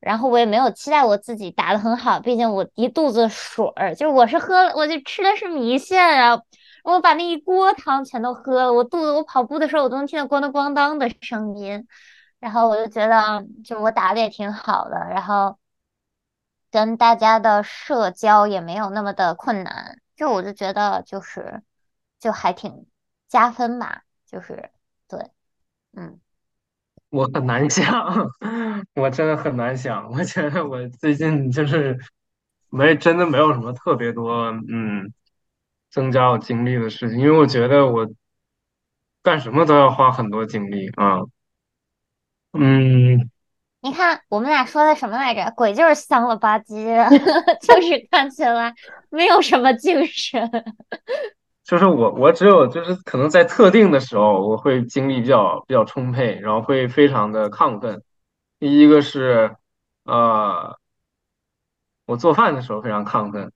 [0.00, 6.42] 然后我也没有期待我自己打得很好，毕竟我一肚子水儿，就我是喝了，我就吃的是米线啊，
[6.84, 11.86] 我把那一锅汤全都喝了，我肚子我跑步的时候我都能听到咣当咣当的声音。
[12.40, 15.58] 然后我就觉得，就我打的也挺好的，然后
[16.72, 21.62] 跟大家的社交也没有那么的困难，就我就觉得就是
[22.18, 22.86] 就还挺
[23.32, 24.70] 加分吧，就是
[25.08, 25.18] 对，
[25.96, 26.20] 嗯，
[27.08, 28.30] 我很难想，
[28.94, 30.10] 我真的很难想。
[30.10, 31.98] 我觉得我最近就是
[32.68, 35.10] 没真的没有什么特别多嗯
[35.90, 38.06] 增加我精力的事情，因为我觉得我
[39.22, 41.20] 干什么都要花很多精力啊。
[42.52, 43.30] 嗯，
[43.80, 45.50] 你看我们俩说的什么来着？
[45.56, 47.08] 鬼就是香了吧唧，
[47.66, 48.74] 就是看起来
[49.08, 50.50] 没有什么精神。
[51.64, 58.02] 就是我我只有就是可能在特定的时候，我会精力比较比较充沛，然后会非常的亢奋。
[58.58, 59.56] 第一个是
[60.04, 60.76] 呃，
[62.06, 63.52] 我做饭的时候非常亢奋。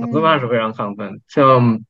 [0.00, 1.80] 我做饭嗯，是非常亢奋，像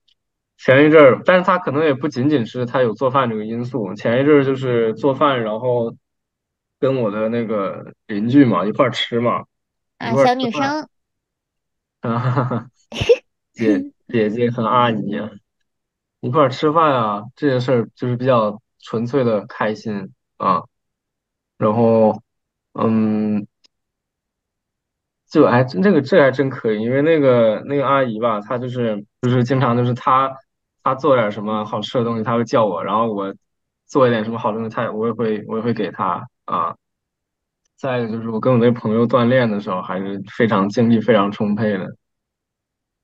[0.58, 3.94] 前一阵儿，但是他可能也不仅仅是他有做饭这个因素。
[3.94, 5.94] 前一阵儿就是做饭，然后
[6.80, 9.44] 跟我的那个邻居嘛一块儿吃嘛，
[10.00, 10.88] 一啊，小女生，
[12.00, 12.66] 啊，
[13.54, 15.30] 姐姐姐和阿姨啊
[16.26, 20.62] 一块吃饭啊，这件事儿就是比较纯粹的开心啊。
[21.56, 22.20] 然后，
[22.74, 23.46] 嗯，
[25.30, 30.30] 就哎，这个这还真可以，因为那个那个阿姨吧，她就是就是经常就是她
[30.82, 33.34] 她做点什么好吃的东西，她会叫我，然后我
[33.86, 36.76] 做一点什么好东西，她也我也会我也会给她啊。
[37.76, 41.86] 再一个就是我跟我那朋友锻炼的时候，还是非常精力非常充沛的。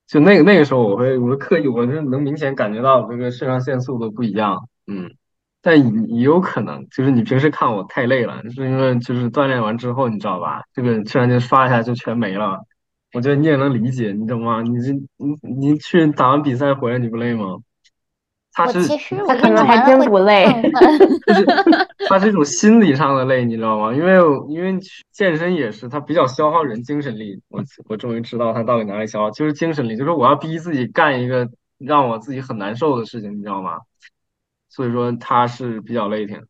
[0.07, 5.11] 就那个那个时候，我会我会刻意，我就能明显感觉到这个肾上腺素都不一样，嗯。
[5.65, 5.77] 但
[6.09, 10.61] 也有可能，就是你平时看我太累了，是因为就是锻炼完之后，你知道吧？
[10.73, 12.59] 这个突然间刷一下就全没了。
[13.13, 14.61] 我觉得你也能理解，你懂吗？
[14.61, 17.59] 你这你你去打完比赛回来，你不累吗？
[18.53, 20.45] 他是其实我他可运能还真不累。
[20.45, 21.09] 亢奋。
[21.25, 21.45] 就是
[22.07, 23.93] 它是一种心理上的累，你知道吗？
[23.93, 24.13] 因为
[24.49, 24.79] 因为
[25.11, 27.41] 健身也是，它比较消耗人精神力。
[27.49, 33.79] 我我终于知道它到底哪里消耗，就是精神力，就是我要逼自己干一个让我自己很难受的事情，你知道吗？
[34.69, 36.41] 所以说它是比较累挺。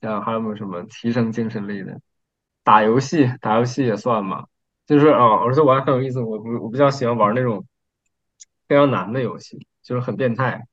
[0.00, 2.00] 像还有没有什么提升精神力的？
[2.64, 4.46] 打游戏，打游戏也算吧。
[4.86, 7.66] 就是哦，而且我还很有意思，我不我比较喜欢玩那种
[8.66, 10.64] 非常难的游戏，就是很变态。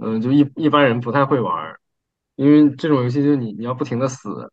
[0.00, 1.80] 嗯，就一一般人不太会玩儿，
[2.36, 4.50] 因为这种游戏就是你你要不停的死，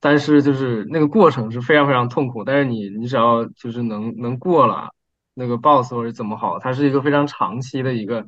[0.00, 4.88] 但是就是那个过程是非常非常痛苦，但是你你只要就是能能过了
[5.34, 8.24] 那个 BOSS 或者怎么好，它是一个非常长期的一个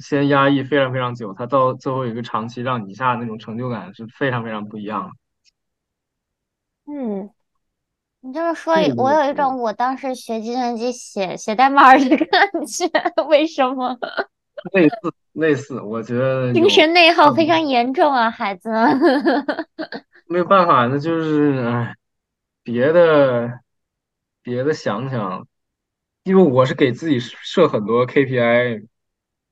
[0.00, 5.10] 先压抑非常非常久，它到最后一个长期让你一下那种成就感是非常非常不一样的。
[6.86, 7.30] 嗯，
[8.20, 12.86] 你就是说，这个我有一嗯种我当时学计算机写写代码儿的 感觉，
[13.28, 13.98] 为什么？
[14.72, 18.98] 类似类似，我觉得精神内耗非常严重啊，孩子们。
[20.28, 21.94] 没有办法，那就是哎，
[22.62, 23.60] 别的
[24.42, 25.46] 别的想想。
[26.24, 28.86] 因为我是给自己设很多 KPI，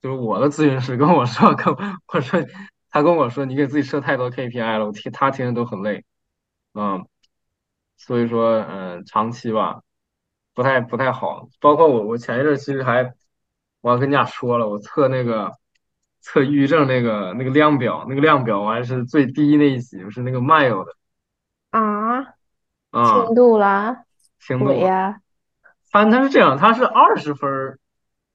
[0.02, 2.44] 就是我的咨询师跟我说，跟我说，
[2.90, 6.04] 他跟我说你给自己设太多 KPI 了，我听他听着都很累，
[6.72, 7.06] 嗯，
[7.96, 9.82] 所以说，嗯，长期吧，
[10.52, 11.48] 不太不太好。
[11.60, 13.12] 包括我，我前一阵其实还，
[13.80, 15.52] 我还跟你俩说了，我测那个
[16.24, 20.96] 测抑郁症那个那个量表，那个量表我还是最低那一级，是那个 mild 的，
[21.70, 22.20] 啊，
[22.90, 24.04] 啊、轻度了，
[24.40, 25.20] 轻度呀。
[25.92, 26.12] 反正！
[26.12, 27.78] 它它是这样，它是二十分儿，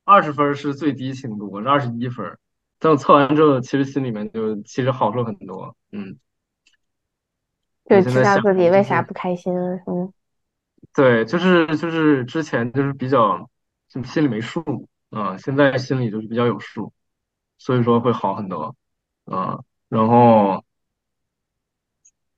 [0.06, 2.38] 二十分是最低轻度，我是二十一分儿。
[2.78, 5.76] 但我测完之后，其实心里面就其实好受很多。
[5.92, 6.20] 嗯，
[7.86, 10.14] 对就知道自己为啥不开心了，嗯
[10.94, 13.50] 对，就是就是之前就是比较
[13.90, 16.94] 就心里没数啊，现在心里就是比较有数，
[17.60, 18.76] 所以说会好很多
[19.26, 19.60] 啊。
[19.90, 20.64] 然后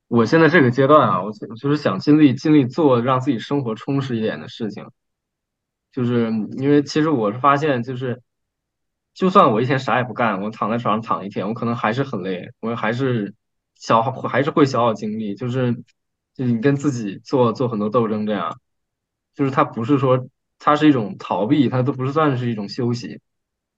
[0.10, 4.86] 我现在这个阶段啊，我就是想尽力尽力做让自己生活充实一点的事情。
[5.94, 8.22] 就是因为其实我是发现，就是
[9.14, 13.36] 就算我一天啥也不干，我躺在床上躺一天，我可能还是很累，我还是
[13.76, 15.36] 消耗，还是会消耗精力。
[15.36, 15.74] 就是
[16.34, 18.60] 就你跟自己做做很多斗争，这样
[19.34, 20.28] 就是它不是说
[20.60, 23.20] 它是一种逃避，它都不是算是一种休息。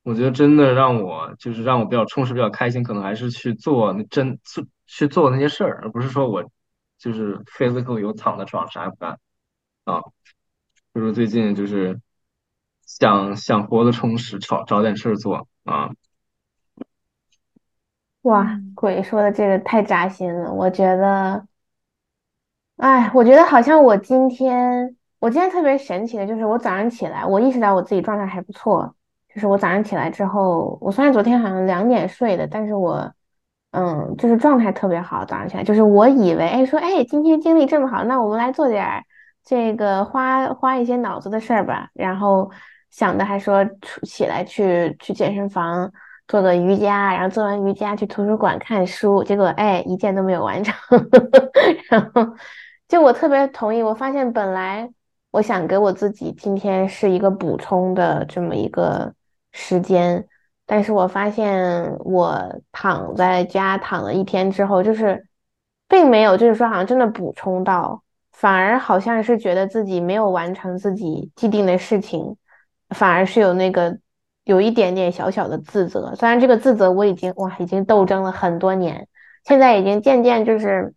[0.04, 6.43] 我觉得真的让我就是让我比较充实、比较开心，可能还是去做那真去去做那些事儿，而不是说我
[6.97, 9.18] 就是 physical 有躺的床啥也不干
[9.86, 10.01] 啊，
[10.93, 11.99] 就是最近就是
[12.86, 15.89] 想想活得充实，找找点事儿做啊。
[18.24, 21.45] 哇，鬼说的这个太扎心了，我觉得，
[22.78, 28.95] 哎，我觉得好像我今天，我今天特别神奇的就是我早上起来，我意识到我自己状态还不错，
[29.34, 33.11] 就是我早上起来之后，我虽然昨天好像两点睡的，但是我，
[33.71, 39.03] 嗯，就是状态特别好，早上起来就是我以为，哎，说，哎，今天精力这么好，那我们来做点儿
[39.43, 42.49] 这个花花一些脑子的事儿吧，然后
[42.89, 43.65] 想的还说
[44.03, 45.91] 起来去去健身房。
[46.25, 50.73] 做个瑜伽，然后做完瑜伽去图书馆看书，结果哎一件都没有完成。
[51.91, 52.34] 然后
[52.88, 54.89] 就我特别同意，我发现本来
[55.31, 59.13] 我想给我自己今天是一个补充的这么一个
[59.54, 60.28] 时间，
[60.66, 65.26] 但是我发现我躺在家躺了一天之后，就是
[65.88, 72.36] 并没有就是说好像真的补充到，反而好像是觉得自己没有完成自己既定的事情，
[72.89, 73.97] 反而是有那个。
[74.45, 79.08] 有一点点小小的自责，虽然这个自责我已经哇已经斗争了很多年，
[79.45, 80.93] 现在已经渐渐就是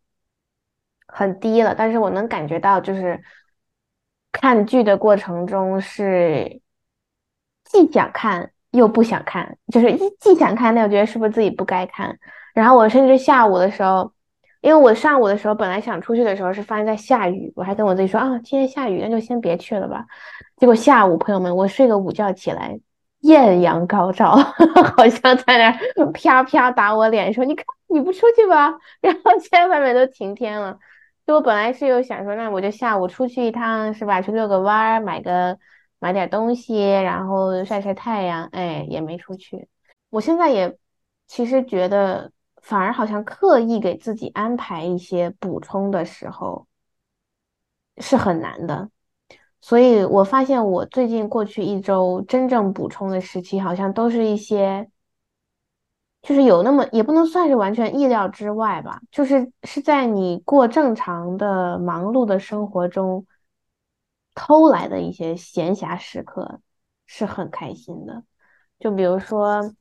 [1.07, 3.23] 很低了，但是我能感觉到就是
[4.33, 6.61] 看剧的过程中是
[7.77, 12.19] 既想看又不想看，就是一既想看，那我觉得是不是自己不该看？
[12.55, 14.11] 然后我甚至下午的时候，
[14.63, 20.07] 因为我上午的时候本来想出去的时候是发现在下雨，我还跟我自己说啊今天下雨那就先别去了吧。
[20.57, 22.81] 结果下午朋友们我睡个午觉起来。
[23.21, 24.37] 艳阳高照，
[24.97, 30.79] 好像在那啪啪打我脸，说：“你看你不出去吧？”然后现在外面都晴天了。
[31.27, 34.21] 就我本来是有想说，那我就下午出去一趟，是吧？
[34.23, 35.59] 去遛个弯儿，买个
[35.99, 38.45] 买点东西，然后晒晒太阳。
[38.53, 39.69] 哎，也没出去。
[40.11, 40.77] 我现在也
[41.27, 42.31] 其实觉得，
[42.63, 46.67] 反而好像刻意给自己安排一些补充的时候
[47.99, 48.89] 是很难的。
[49.61, 54.89] 所以我发现，我最近过去一周真正补充的时期，好像都是一些，
[56.23, 63.27] 就是有那么也不能算是完全意料之外吧，就是是在你过正常的忙碌的生活中
[64.37, 66.61] 偷来的一些闲暇时刻，
[67.07, 68.23] 是很开心的。
[68.79, 69.73] 就比如说，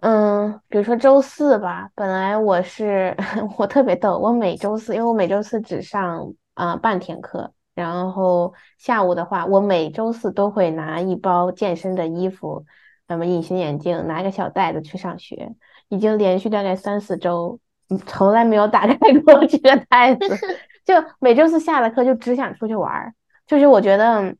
[0.00, 3.16] 嗯，比如说周四吧，本来我是
[3.58, 7.52] 我特别逗，我每周四，因为我每周四只上啊半天课。
[7.74, 12.64] 然后下午的话，我每周四都会拿一包健身的衣服，
[13.06, 15.54] 那么隐形眼镜，拿一个小袋子去上学，
[15.88, 17.58] 已经连续大概三四周，
[18.06, 20.20] 从来没有打开过这个 袋子，
[20.86, 23.14] 就每周四下了课就只想出去玩儿。
[23.46, 24.36] 就是我觉得，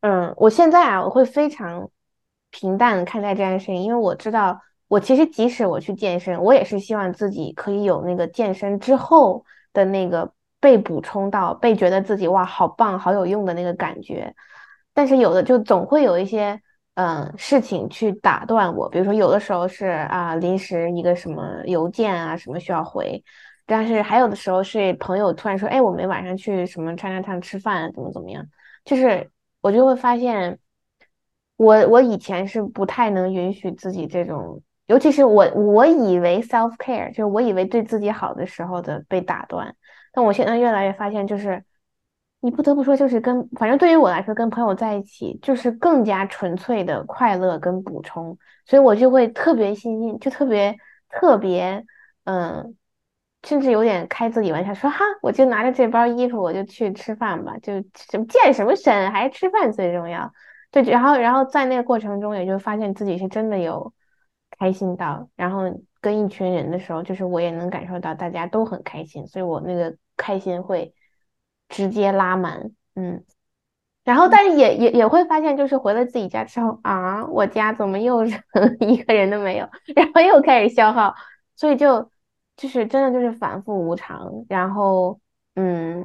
[0.00, 1.90] 嗯，我现在啊，我会非常
[2.50, 10.32] 平淡看待这件事情，因为我知道，我其实即使我去健身，我也是希望自己可以有那个健身之后的那个。
[10.60, 14.34] 被补充到，被觉得自己哇好棒好有用的那个感觉，
[14.92, 16.60] 但是有的就总会有一些
[16.94, 23.22] 嗯事情去打断我，比如说有的时候是啊临时一个什么邮件啊什么需要回，
[23.68, 28.44] 但是还有的时候是朋友突然说哎我们晚上去什么川菜吃饭怎么怎么样，
[28.84, 30.58] 就是我就会发现
[31.56, 39.74] 我我以前是不太能允许自己这种，尤其是我我以为 self care 就是我以为对自己好的时候的被打断。
[40.12, 41.62] 但我现在越来越发现，就是
[42.40, 50.76] 你不得不说，就是跟反正对于我来说，跟朋友在一起就是更加纯粹的快乐跟补充，所以我就会特别心心，就特别
[51.08, 51.84] 特别，
[52.24, 52.74] 嗯，
[53.42, 60.32] 甚至有点开自己玩笑，说哈，我就拿着这包衣服，我就去吃饭吧，就什么健什么身，还是吃饭最重要。
[60.70, 63.92] 对，然后然后在那个过程中，也就发现自己是真的有
[64.58, 65.62] 开心到，然后。
[66.00, 70.94] 跟一群人的时候，就是我也能感受到大家都很开心，所以我那个开心会
[71.68, 73.24] 直接拉满，嗯。
[74.04, 78.24] 然后，但是也也也会发现，就是回了自己家之后啊，我家怎么又
[78.78, 81.12] 一个人都没有，然后又开始消耗，
[81.56, 82.08] 所以就
[82.58, 84.30] 就是真的就是反复无常。
[84.50, 85.18] 然后，
[85.54, 86.04] 嗯，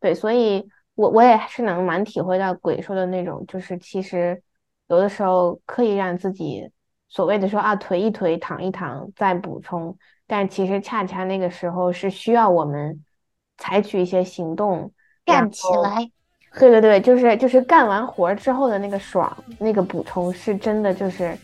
[0.00, 4.42] 对，所以我我也是能蛮体会到鬼说的那种，就是其实
[4.88, 6.68] 有的时候刻意让自己。
[7.14, 9.94] 所谓的说啊，腿一腿，躺一躺，再补充，
[10.26, 13.04] 但其实恰恰那个时候是需要我们
[13.58, 14.90] 采取一些行动，
[15.22, 16.10] 干起来。
[16.58, 21.36] 对对对，就是就是干完活之后的那个爽，那个补充是真的，就是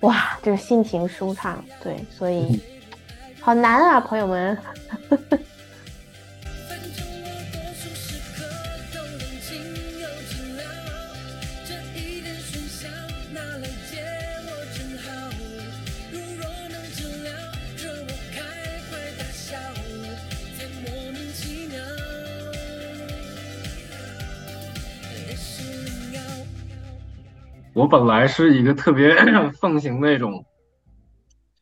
[0.00, 1.64] 哇，就是心情舒畅。
[1.80, 2.60] 对，所以
[3.44, 4.56] 好难啊朋友们。
[27.74, 29.14] 我本来是一个特别
[29.60, 30.46] 奉行那种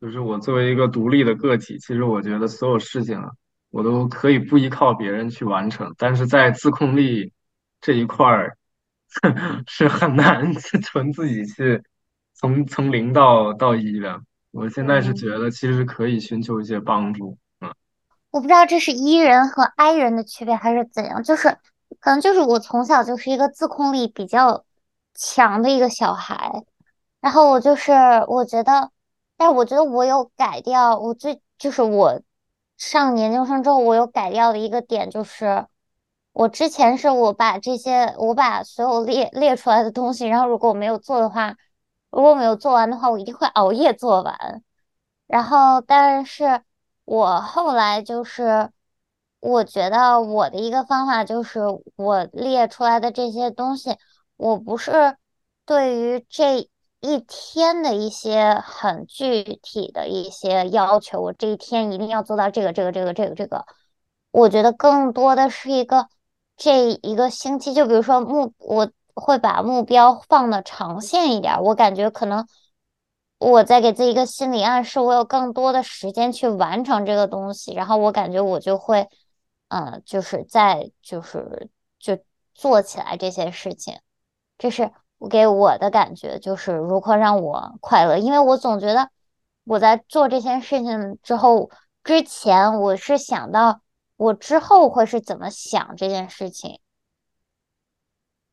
[0.03, 3.31] 就是我作为一个独立的个体，其实我觉得所有事情啊，
[3.71, 7.33] 我都可以不依靠别人去完成，但是在自控力
[7.81, 8.59] 这一块儿
[9.69, 11.81] 是很难 纯自己去
[12.35, 14.21] 从从零到到一的。
[14.51, 17.73] 我现在是嗯觉得其实可以寻求一些帮助，嗯。
[18.33, 21.57] 我不知道这是 E 人和 I 人的区别还是怎样，就是
[22.01, 24.65] 可能就是我从小就是一个自控力比较
[25.15, 26.65] 强的一个小孩，
[27.21, 27.93] 然后我就是
[28.27, 28.91] 我觉得，
[29.43, 32.23] 但我觉得我有改掉，我最就是我
[32.77, 35.67] 上研究生之后，我有改掉的一个点就是，
[36.31, 41.57] 我之前是我把这些我把所有列列出来的东西，然后如果我没有做的话，
[42.11, 44.63] 如果没有做完的话，我一定会熬夜做完。
[45.27, 46.63] 然后，但是
[47.05, 48.71] 我后来就是，
[49.41, 51.63] 我觉得我的一个方法就是，
[51.97, 53.97] 我列出来的这些东西，
[54.37, 55.17] 我不是
[55.67, 56.71] 对于这
[57.03, 63.67] 一天的一些很具体的一些要求，我这一天一定要做到这个、这个、这个、这个、这个。
[64.31, 66.09] 我觉得更多的是一个
[66.57, 72.47] 这一个星期，就比如说目，我会把目标放的长线一点，我感觉可能。
[73.39, 79.09] 我在给自己一个心理暗示，我有更多的时间去完成这个东西，然后我感觉我就会，
[79.67, 82.17] 嗯，就是在就是就
[82.55, 83.99] 做起来这些事情，
[84.59, 84.93] 这是
[85.29, 89.11] 给我的感觉，就是如何让我快乐，因为我总觉得
[89.65, 91.71] 我在做这件事情之后，
[92.05, 93.81] 之前我是想到
[94.17, 96.81] 我之后会是怎么想这件事情。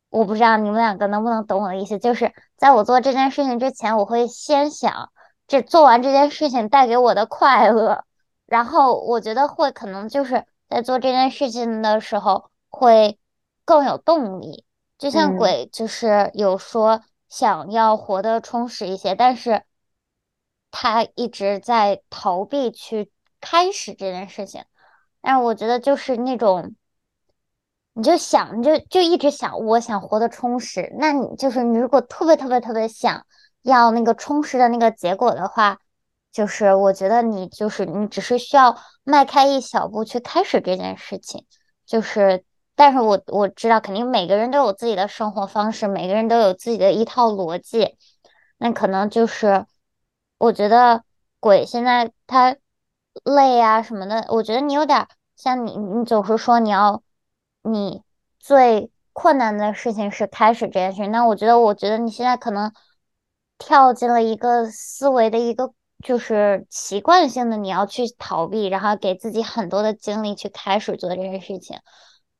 [0.10, 5.12] 我不知道你们两个能不能懂我的意思，就是在我做这件事情之前，我会先想
[5.48, 8.04] 这做完这件事情带给我的快乐，
[8.46, 13.20] 然后我觉得会可能就是在做这件事情的时候会
[13.66, 14.66] 更有动力。
[15.00, 19.64] 就像嗯鬼就是有说想要活得充实一些，但是
[20.70, 24.64] 他一直在逃避去开始这件事情。
[25.22, 26.76] 但是我觉得就是那种。
[27.94, 30.96] 你就想，你就就一直想，我想活得充实。
[30.98, 33.26] 那你就是你，如果特别特别特别想
[33.64, 35.80] 要那个充实的那个结果的话，
[36.32, 41.46] 就是我觉得你就是你只是需要迈开一小步去开始这件事情。
[41.86, 42.46] 就是，
[42.80, 47.98] 但是我我知道，肯定每个人都有自己的生活方式，每个人都有自己的一套逻辑。
[48.58, 49.66] 那可能就是，
[50.38, 51.04] 我觉得
[51.42, 52.56] 鬼现在他
[53.26, 57.04] 累啊什么的，我觉得你有点像你，你总是说你要。
[57.62, 58.02] 你
[58.40, 62.72] 最困难的事情是开始这件事，那我觉得，我觉得你现在可能
[63.58, 71.78] 跳进了一个思维的一个就是习惯性的，你要去逃避，然后给自己很多的精力去开始做这件事情。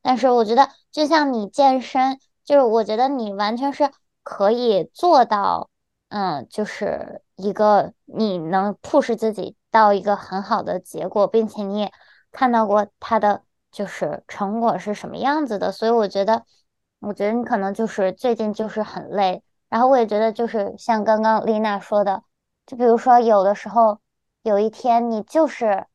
[0.02, 3.92] 但是我觉得，就像你健身，就是我觉得你完全是
[4.24, 5.70] 可以做到，
[6.10, 11.92] 嗯，就是一个你能 push 自己到一个很好的结果，并且你也
[12.32, 13.44] 看到过他的。
[13.72, 16.44] 就是成果是什么样子的，所以我觉得，
[17.02, 22.24] 我觉得你可能就是最近就是很累，然后我也觉得就是像刚刚丽娜说的，
[22.66, 24.00] 就比如说有的时候
[24.42, 25.86] 有一天你就是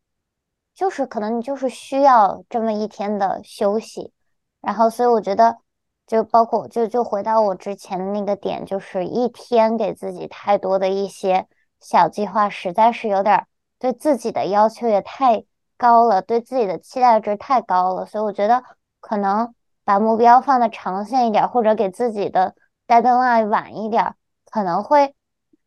[0.75, 4.13] 就是可能你就是需要这么一天的休息，
[4.61, 5.59] 然后所以我觉得
[6.07, 11.47] 就包括就就回到我之前的那个点，就是一天给自己太多的一些
[11.81, 13.47] 小计划，实在是有点
[13.79, 15.45] 对自己的要求也太。
[15.77, 18.63] 高了，对自己的期待值太高了，所以我觉得
[19.01, 19.53] 可能
[19.85, 22.55] 把目标放的长线一点，或者给自己的
[22.87, 24.15] deadline 晚一点，
[24.49, 25.17] 可能会，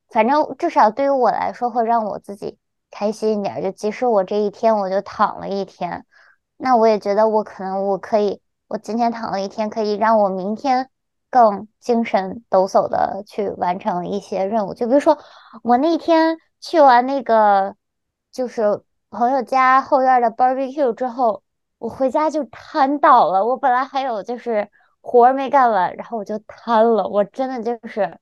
[0.08, 2.58] 反正至少对于我来说，会让我自己
[2.92, 3.62] 开心一点。
[3.62, 6.06] 就即使我这一天我就躺了一天，
[6.58, 10.90] 那我也觉得我可能我可以，我今天躺了一天，可以让我明天
[11.30, 14.74] 更精神抖擞的去完成一些任务。
[14.74, 15.18] 就比如说
[15.64, 17.76] 我那天去完那个，
[18.32, 18.84] 就是。
[19.10, 21.42] 朋友家后院的 barbecue 之后，
[21.78, 23.46] 我回家就瘫倒了。
[23.46, 24.70] 我本来还有就是
[25.00, 27.08] 活儿没干完，然后我就瘫了。
[27.08, 28.20] 我真的就是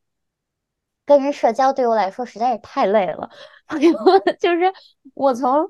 [1.05, 3.29] 跟人社交对我来说实在是太累了。
[4.39, 4.71] 就是
[5.13, 5.69] 我从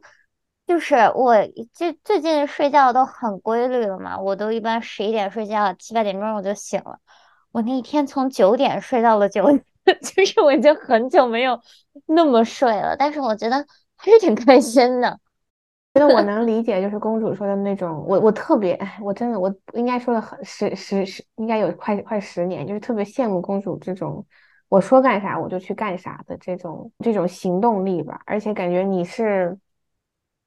[0.67, 1.36] 就是我
[1.73, 6.99] 最最近睡觉都很规律了嘛，我都一般十一点睡觉，七八点钟我就醒了。
[7.51, 9.63] 我那一天从九点睡到了九点，
[10.01, 11.59] 就是我已经很久没有
[12.05, 12.95] 那么睡了。
[12.97, 13.65] 但是我觉得。
[13.97, 15.09] 还是挺开心的，
[15.93, 24.23] 觉得我能理解，就是公主说的那种，我我特别，我真的我应该说了很十十十，应该有快快十年，就是特别羡慕公主这种，
[24.68, 29.57] 我说干啥我就去干啥的这种这种行动力吧，而且感觉你是，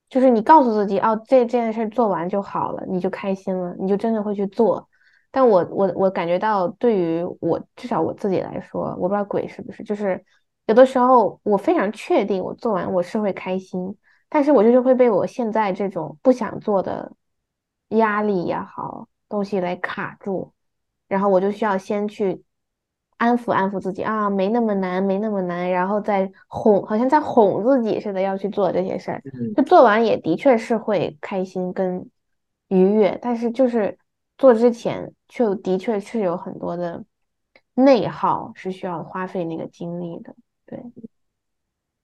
[0.08, 4.88] 就是你告诉自己，哦，这这件事做完就好了，你就开心了，你就真的会去做。
[5.30, 10.24] 但我我我感觉到，对于我至少我自己来说，我不知道鬼是不是，就是
[10.66, 13.94] 有的时候我非常确定我做完我是会开心，
[14.28, 17.12] 但是我就是会被我现在这种不想做的
[17.88, 20.52] 压力也好东西来卡住，
[21.06, 22.42] 然后我就需要先去
[23.18, 29.22] 安抚安抚自己啊，没那么难，没那么难，然后再哄，好像在哄自己似的要去做这些事儿，
[29.54, 32.08] 就做完也的确是会开心跟
[32.68, 33.98] 愉悦，但是就是
[34.38, 37.04] 做之前就的确是有很多的
[37.74, 40.80] 内耗，是需要花费那个精力的，对。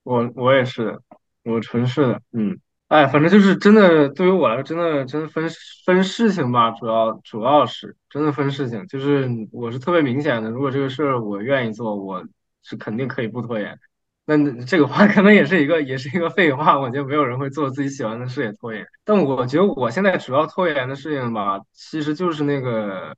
[0.03, 1.01] 我我也是，
[1.43, 5.49] 我纯是的，嗯，哎，反正就是真的，对于我来说，真的真的分
[5.85, 12.23] 分事情吧，主要主要是真的分事情，就是我是特别明显的，如果这个事儿我愿意做，我
[12.61, 13.79] 是肯定可以不拖延。
[14.25, 18.85] 那这个话可能也是一个也是一个废话，我觉得没有人会做自己喜欢的事也拖延。
[19.03, 23.15] 但我觉得我现在主要拖延的事情吧，其实就是那个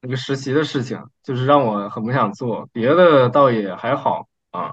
[0.00, 4.72] 那个实习的事情，就是让我很不想做，别的倒也还好啊。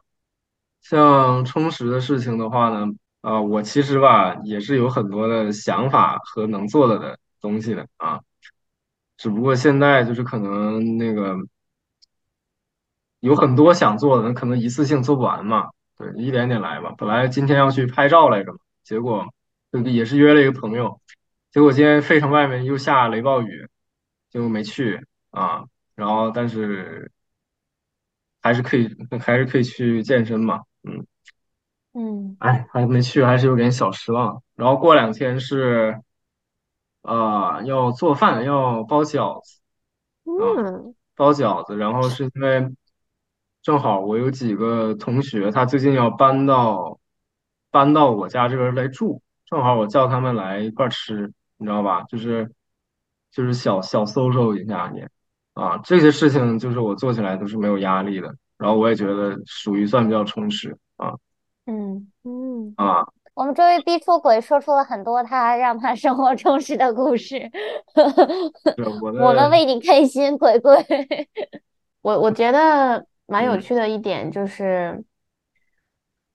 [0.81, 2.87] 像充实的事情的话呢，
[3.27, 8.21] 啊，我其实吧也是有很多的想法和能做的的东西的啊，
[9.17, 11.35] 只不过现在就是可能那个
[13.19, 16.95] 有很多想做的，可能一次性做不完嘛，对，一点点来吧。
[16.97, 19.27] 本来今天要去拍照来着，结果
[19.83, 21.01] 也是约了一个朋友，
[21.51, 23.67] 结果今天费城外面又下雷暴雨，
[24.29, 25.65] 就没去啊。
[25.95, 27.11] 然后但是
[28.41, 30.61] 还是可以还是可以去健身嘛。
[30.83, 31.05] 嗯
[31.99, 34.43] 嗯哎，还没去，还是有点小失望。
[34.55, 35.99] 然后过两天是，
[37.01, 39.59] 啊，要做饭，要包饺子
[40.25, 41.75] 啊，嗯包饺子。
[41.75, 42.71] 然后是因为
[43.63, 46.99] 正好我有几个同学，他最近要搬到
[47.71, 52.03] 搬到我家这边来住，正好我叫他们来一块儿吃，你知道吧？
[52.03, 52.51] 就是
[53.31, 55.03] 就是小小 social 一下你
[55.53, 58.35] 啊，这些事情就是我做起来都是没有压力的。
[58.59, 61.13] 然后我也觉得属于算比较充实啊
[61.67, 63.05] 嗯嗯，啊。
[63.35, 67.39] 我们终于逼出鬼，说出了很多他让他生活充实的故事。
[67.95, 70.75] 是我我们为你开心，鬼鬼。
[72.01, 75.03] 我我觉得蛮有嗯趣的一点就是。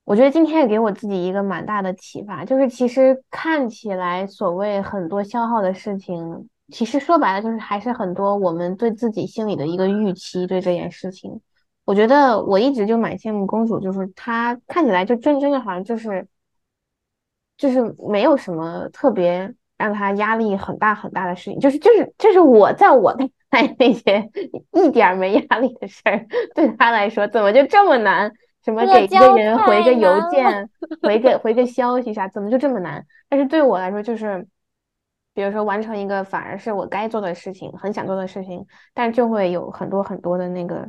[0.04, 11.40] 我觉得今天也给我自己一个蛮大的启发，就是其实看起来所谓很多消耗的事情，其实说白了就是还是很多我们对自己心里的一个预期，对这件事情。
[11.84, 16.26] 我觉得我一直就蛮羡慕公主，就是她看起来就真真的好像就是
[17.56, 24.30] 就是没有什么特别让她压力很大很大的事情，就是就是就是我在我看来那些
[24.72, 28.32] 一点儿没压力的事儿，对她来说怎么就这么难？
[28.64, 30.70] 什么给一个人回个邮件，
[31.02, 33.04] 回个回个消息啥，怎么就这么难？
[33.28, 34.46] 但是对我来说，就是
[35.34, 38.64] 比如说完成一个反而是我该做的事情，很想做的事情，
[38.94, 40.88] 但就会有很多很多的那个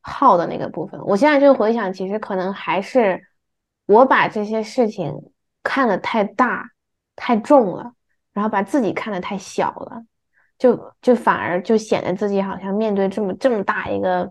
[0.00, 1.00] 耗的那个部分。
[1.04, 3.22] 我现在就回想，其实可能还是
[3.86, 5.14] 我把这些事情
[5.62, 6.70] 看得太大、
[7.16, 7.92] 太重了，
[8.32, 10.02] 然后把自己看得太小了。
[10.58, 14.30] 就就反而就显得自己好像面对这么这么大一个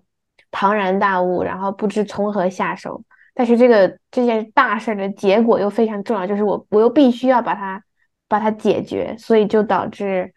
[0.51, 3.03] 庞然大物，然后不知从何下手。
[3.33, 7.83] 但是这个这件大事的结果又非常重要，就是我我又必须要把它
[8.27, 10.31] 把它解决，所以就导致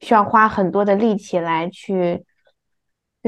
[0.00, 2.24] 需要花很多的力气来去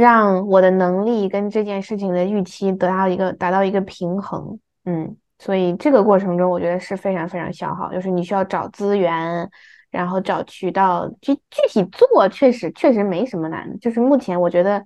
[0.00, 4.58] 让我的能力跟这件事情的预期得到一个达到一个平衡。
[4.84, 9.50] 嗯，所以这个过程中我觉得是非常非常消耗，就是你需要找资源。
[9.90, 14.84] 然后找渠道，具具体做确实确实没什么难的，就是目前我觉得，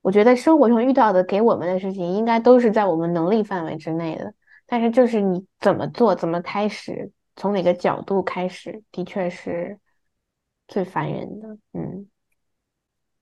[0.00, 4.32] 我觉得生活中遇到的给我们的事情，应该都是在我们能力范围之内的。
[4.66, 9.78] 但是就是你怎么做，怎么开始，从哪个角度开始，的确是
[10.66, 11.58] 最烦人的。
[11.74, 12.08] 嗯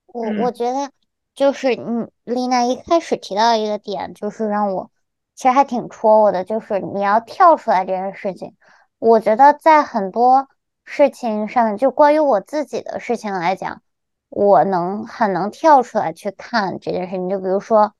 [0.05, 0.89] 我我嗯觉得
[1.37, 4.89] 就是你丽娜一开始提到一个点，就是让我
[5.35, 8.57] 其实还挺戳我的，就是你要跳出来这件事情。
[8.97, 10.47] 我觉得在很多
[10.83, 13.83] 事情上，就关于我自己的事情来讲，
[14.29, 17.29] 我能很能跳出来去看这件事情。
[17.29, 17.93] 就比如说，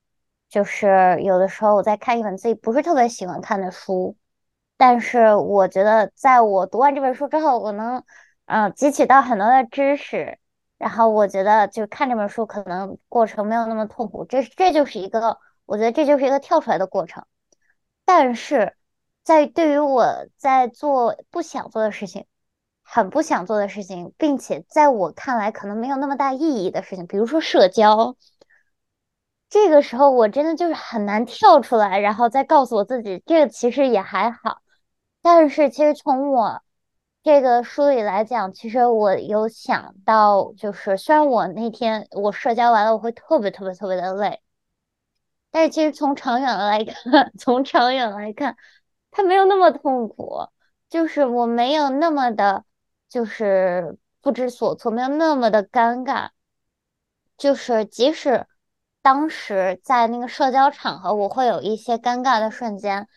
[0.49, 4.17] 就是有的时候我在看一本自己不是特别喜欢看的书，
[4.77, 8.03] 但是我觉得在我读完这本书之后，我能
[8.47, 10.39] 嗯、汲取到很多的知识。
[10.77, 17.25] 然后我觉得，就看这本书可能过程没有那么痛苦，这这就是一个，我觉得这就是一个跳出来的过程。
[18.05, 18.75] 但是
[19.23, 22.25] 在对于我在做不想做的事情，
[22.83, 28.15] 很不想做的事情，并且在我看来可能没有那么大意义的事情，比如说社交，
[29.49, 34.61] 这个时候我真的就是很难跳出来，然后再告诉我自己，这个其实也还好。
[35.21, 36.61] 但是其实从我
[37.27, 44.41] 这个书里来讲，其实我有想到，就是虽然我那天我社交完了，我会特别特别特别的累，
[45.51, 48.55] 但是其实从长远来看， 从长远来看，
[49.11, 50.47] 它没有那么痛苦，
[50.89, 52.63] 就是我没有那么的，
[53.09, 56.29] 就是不知所措，没有那么的尴尬，
[57.37, 58.47] 就是即使
[59.01, 63.09] 当时在那个社交场合，我会有一些尴尬的瞬间，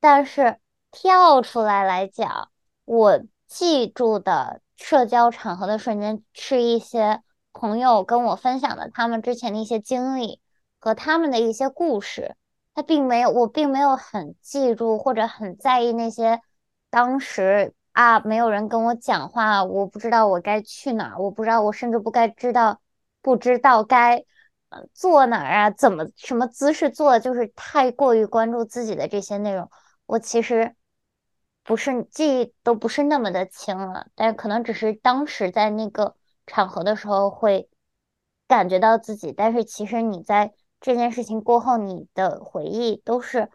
[0.00, 0.58] 但是
[0.90, 2.50] 跳出来来讲，
[2.86, 3.20] 我。
[3.48, 7.22] 记住的社交场合的瞬间，是一些
[7.52, 10.40] 朋友跟我分享的他们之前的一些经历
[10.78, 12.36] 和他们的一些故事。
[12.74, 16.40] 他并没有，我并没有很记住或者很在意那些
[16.90, 22.80] 当时啊，没有人跟我讲话，我不知道我该去哪儿，我不知道我甚至不该知道，
[23.22, 24.24] 不知道该
[24.94, 29.68] 坐哪儿啊，怎么什么姿势坐，就是太过于关注自己的这些内容。
[30.06, 30.76] 我其实。
[31.68, 36.16] 不是记忆都不是那么的清了，但是可能只是当时在那个
[36.46, 37.68] 场合的时候会
[38.46, 43.50] 感觉到自己，但是其实你在这件事情过后，你的回忆都是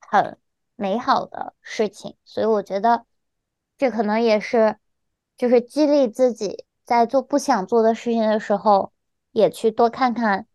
[0.00, 0.40] 很
[0.74, 3.06] 美好的事情，所以我觉得
[3.78, 4.78] 这可能也是
[5.36, 8.92] 就是激励自己在做不想做的事情的时候，
[9.30, 10.48] 也去多看看，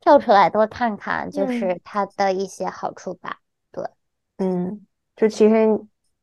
[0.00, 3.38] 跳出来多看看，就是它的一些好处吧。
[3.70, 3.84] 对，
[4.38, 4.87] 嗯。
[5.18, 5.68] 就其实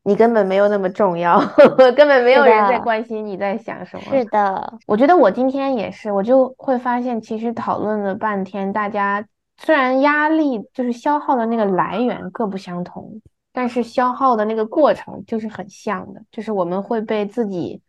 [0.04, 1.38] 你根本没有那么重要，
[1.98, 4.04] 根本没有人在关心你在想什么。
[4.10, 9.26] 是的，我觉得我今天也是，我就会发现，其实讨论了半天，大家
[9.58, 13.22] 虽然压力就是消耗的那个来源各不相同，
[13.52, 17.82] 但是消耗的那个过程就是很像的，就是我们会被自己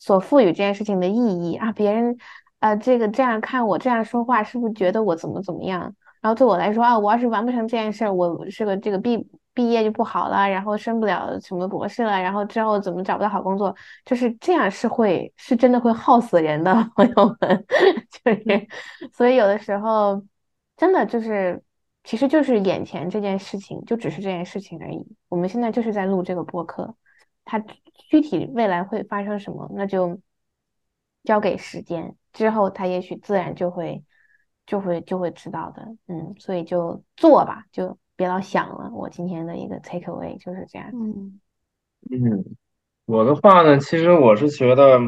[0.00, 2.16] 所赋予这件事情的意义啊，别人
[2.58, 5.94] 啊这个这样看我这样说话，是不是觉得我怎么怎么样？
[6.20, 9.26] 然后对我来说啊，我要是完不成这件事儿，我是个这个毕
[9.60, 17.66] 毕业就不好了，然后升不了什么博士了，然后之后怎么找不到好工作，就是这样是会是真的会耗死人的， 朋友们，
[18.24, 18.66] 就是，
[19.12, 20.24] 所以有的时候
[20.78, 21.62] 真的就是，
[22.04, 25.06] 其实就是眼前这件事情，就只是这件事情而已。
[25.28, 26.94] 我们现在就是在录这个播客，
[27.44, 27.62] 它
[28.08, 30.18] 具体未来会发生什么，那就
[31.24, 34.02] 交给时间，之后它也许自然就会。
[34.66, 38.90] 就会就会知道的，嗯，所以就做吧，就别老想了。
[38.92, 40.90] 我今天的一个 take away 就是这样。
[40.92, 41.40] 嗯
[42.10, 42.44] 嗯，
[43.06, 45.00] 我的话呢，其实我是觉得，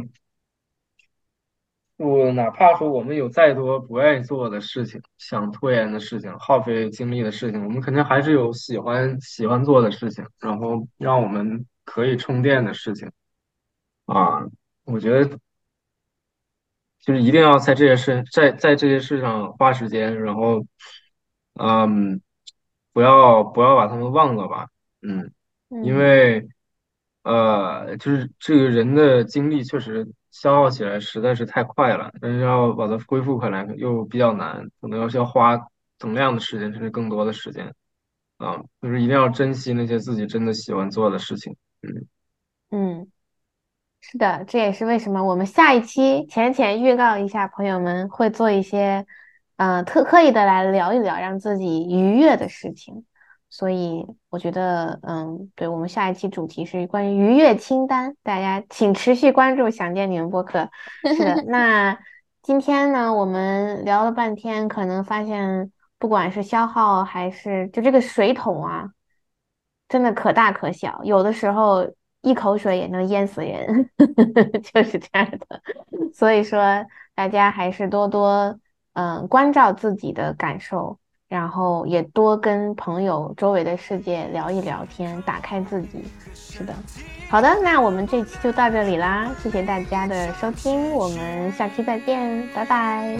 [1.99, 13.13] 我哪怕说我们有再多不愿意做的事情，想拖延的事情，耗费精力的事情，我们肯定还是有喜欢喜欢做的事情，然后让我们可以充电的事情。
[14.07, 14.47] 啊，
[14.85, 15.39] 我觉得。
[17.05, 20.65] 就是一定要在这些事在在这些事上花时间，然后，
[21.55, 22.21] 嗯，
[22.93, 24.69] 不要不要把他们忘了吧，
[25.03, 25.33] 嗯，
[25.83, 26.47] 因为，
[27.23, 35.59] 呃，就是这个人的精力确实消耗起来实在是太快了，但是要把它恢复回来又比较难，可能要需要花
[35.99, 37.75] 等量的时间，甚至更多的时间，
[38.39, 42.07] 啊，就是一定要珍惜那些自己真的喜欢做的事情，嗯。
[42.71, 43.07] 嗯。
[44.05, 49.07] 是的，这也是为什么我们下一期浅浅预告一下，朋友们会做一些，
[49.57, 53.05] 嗯，特刻意的来聊一聊让自己愉悦的事情。
[53.51, 60.71] 所以我觉得，嗯，对我们下一期主题是关于愉悦清单，大家请持续关注，想见你们播客。
[61.05, 61.99] 是的，那
[62.43, 68.91] 今天呢，我们聊了半天，可能发现不管是消耗还是就这个水桶啊，
[69.89, 71.87] 真的可大可小，有的时候。
[72.25, 73.91] 一口水也能淹死人，
[74.73, 75.61] 就是这样的。
[76.15, 76.63] 所以说，
[77.17, 78.57] 大家还是多多
[78.95, 86.05] 嗯关照自己的感受，然后也多跟朋友周围的世界聊一聊天，打开自己。
[86.35, 86.75] 是的，
[87.31, 93.19] 好的，那我们这期就到这里啦，谢谢大家的收听，我们下期再见，拜拜，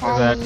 [0.00, 0.36] 拜拜。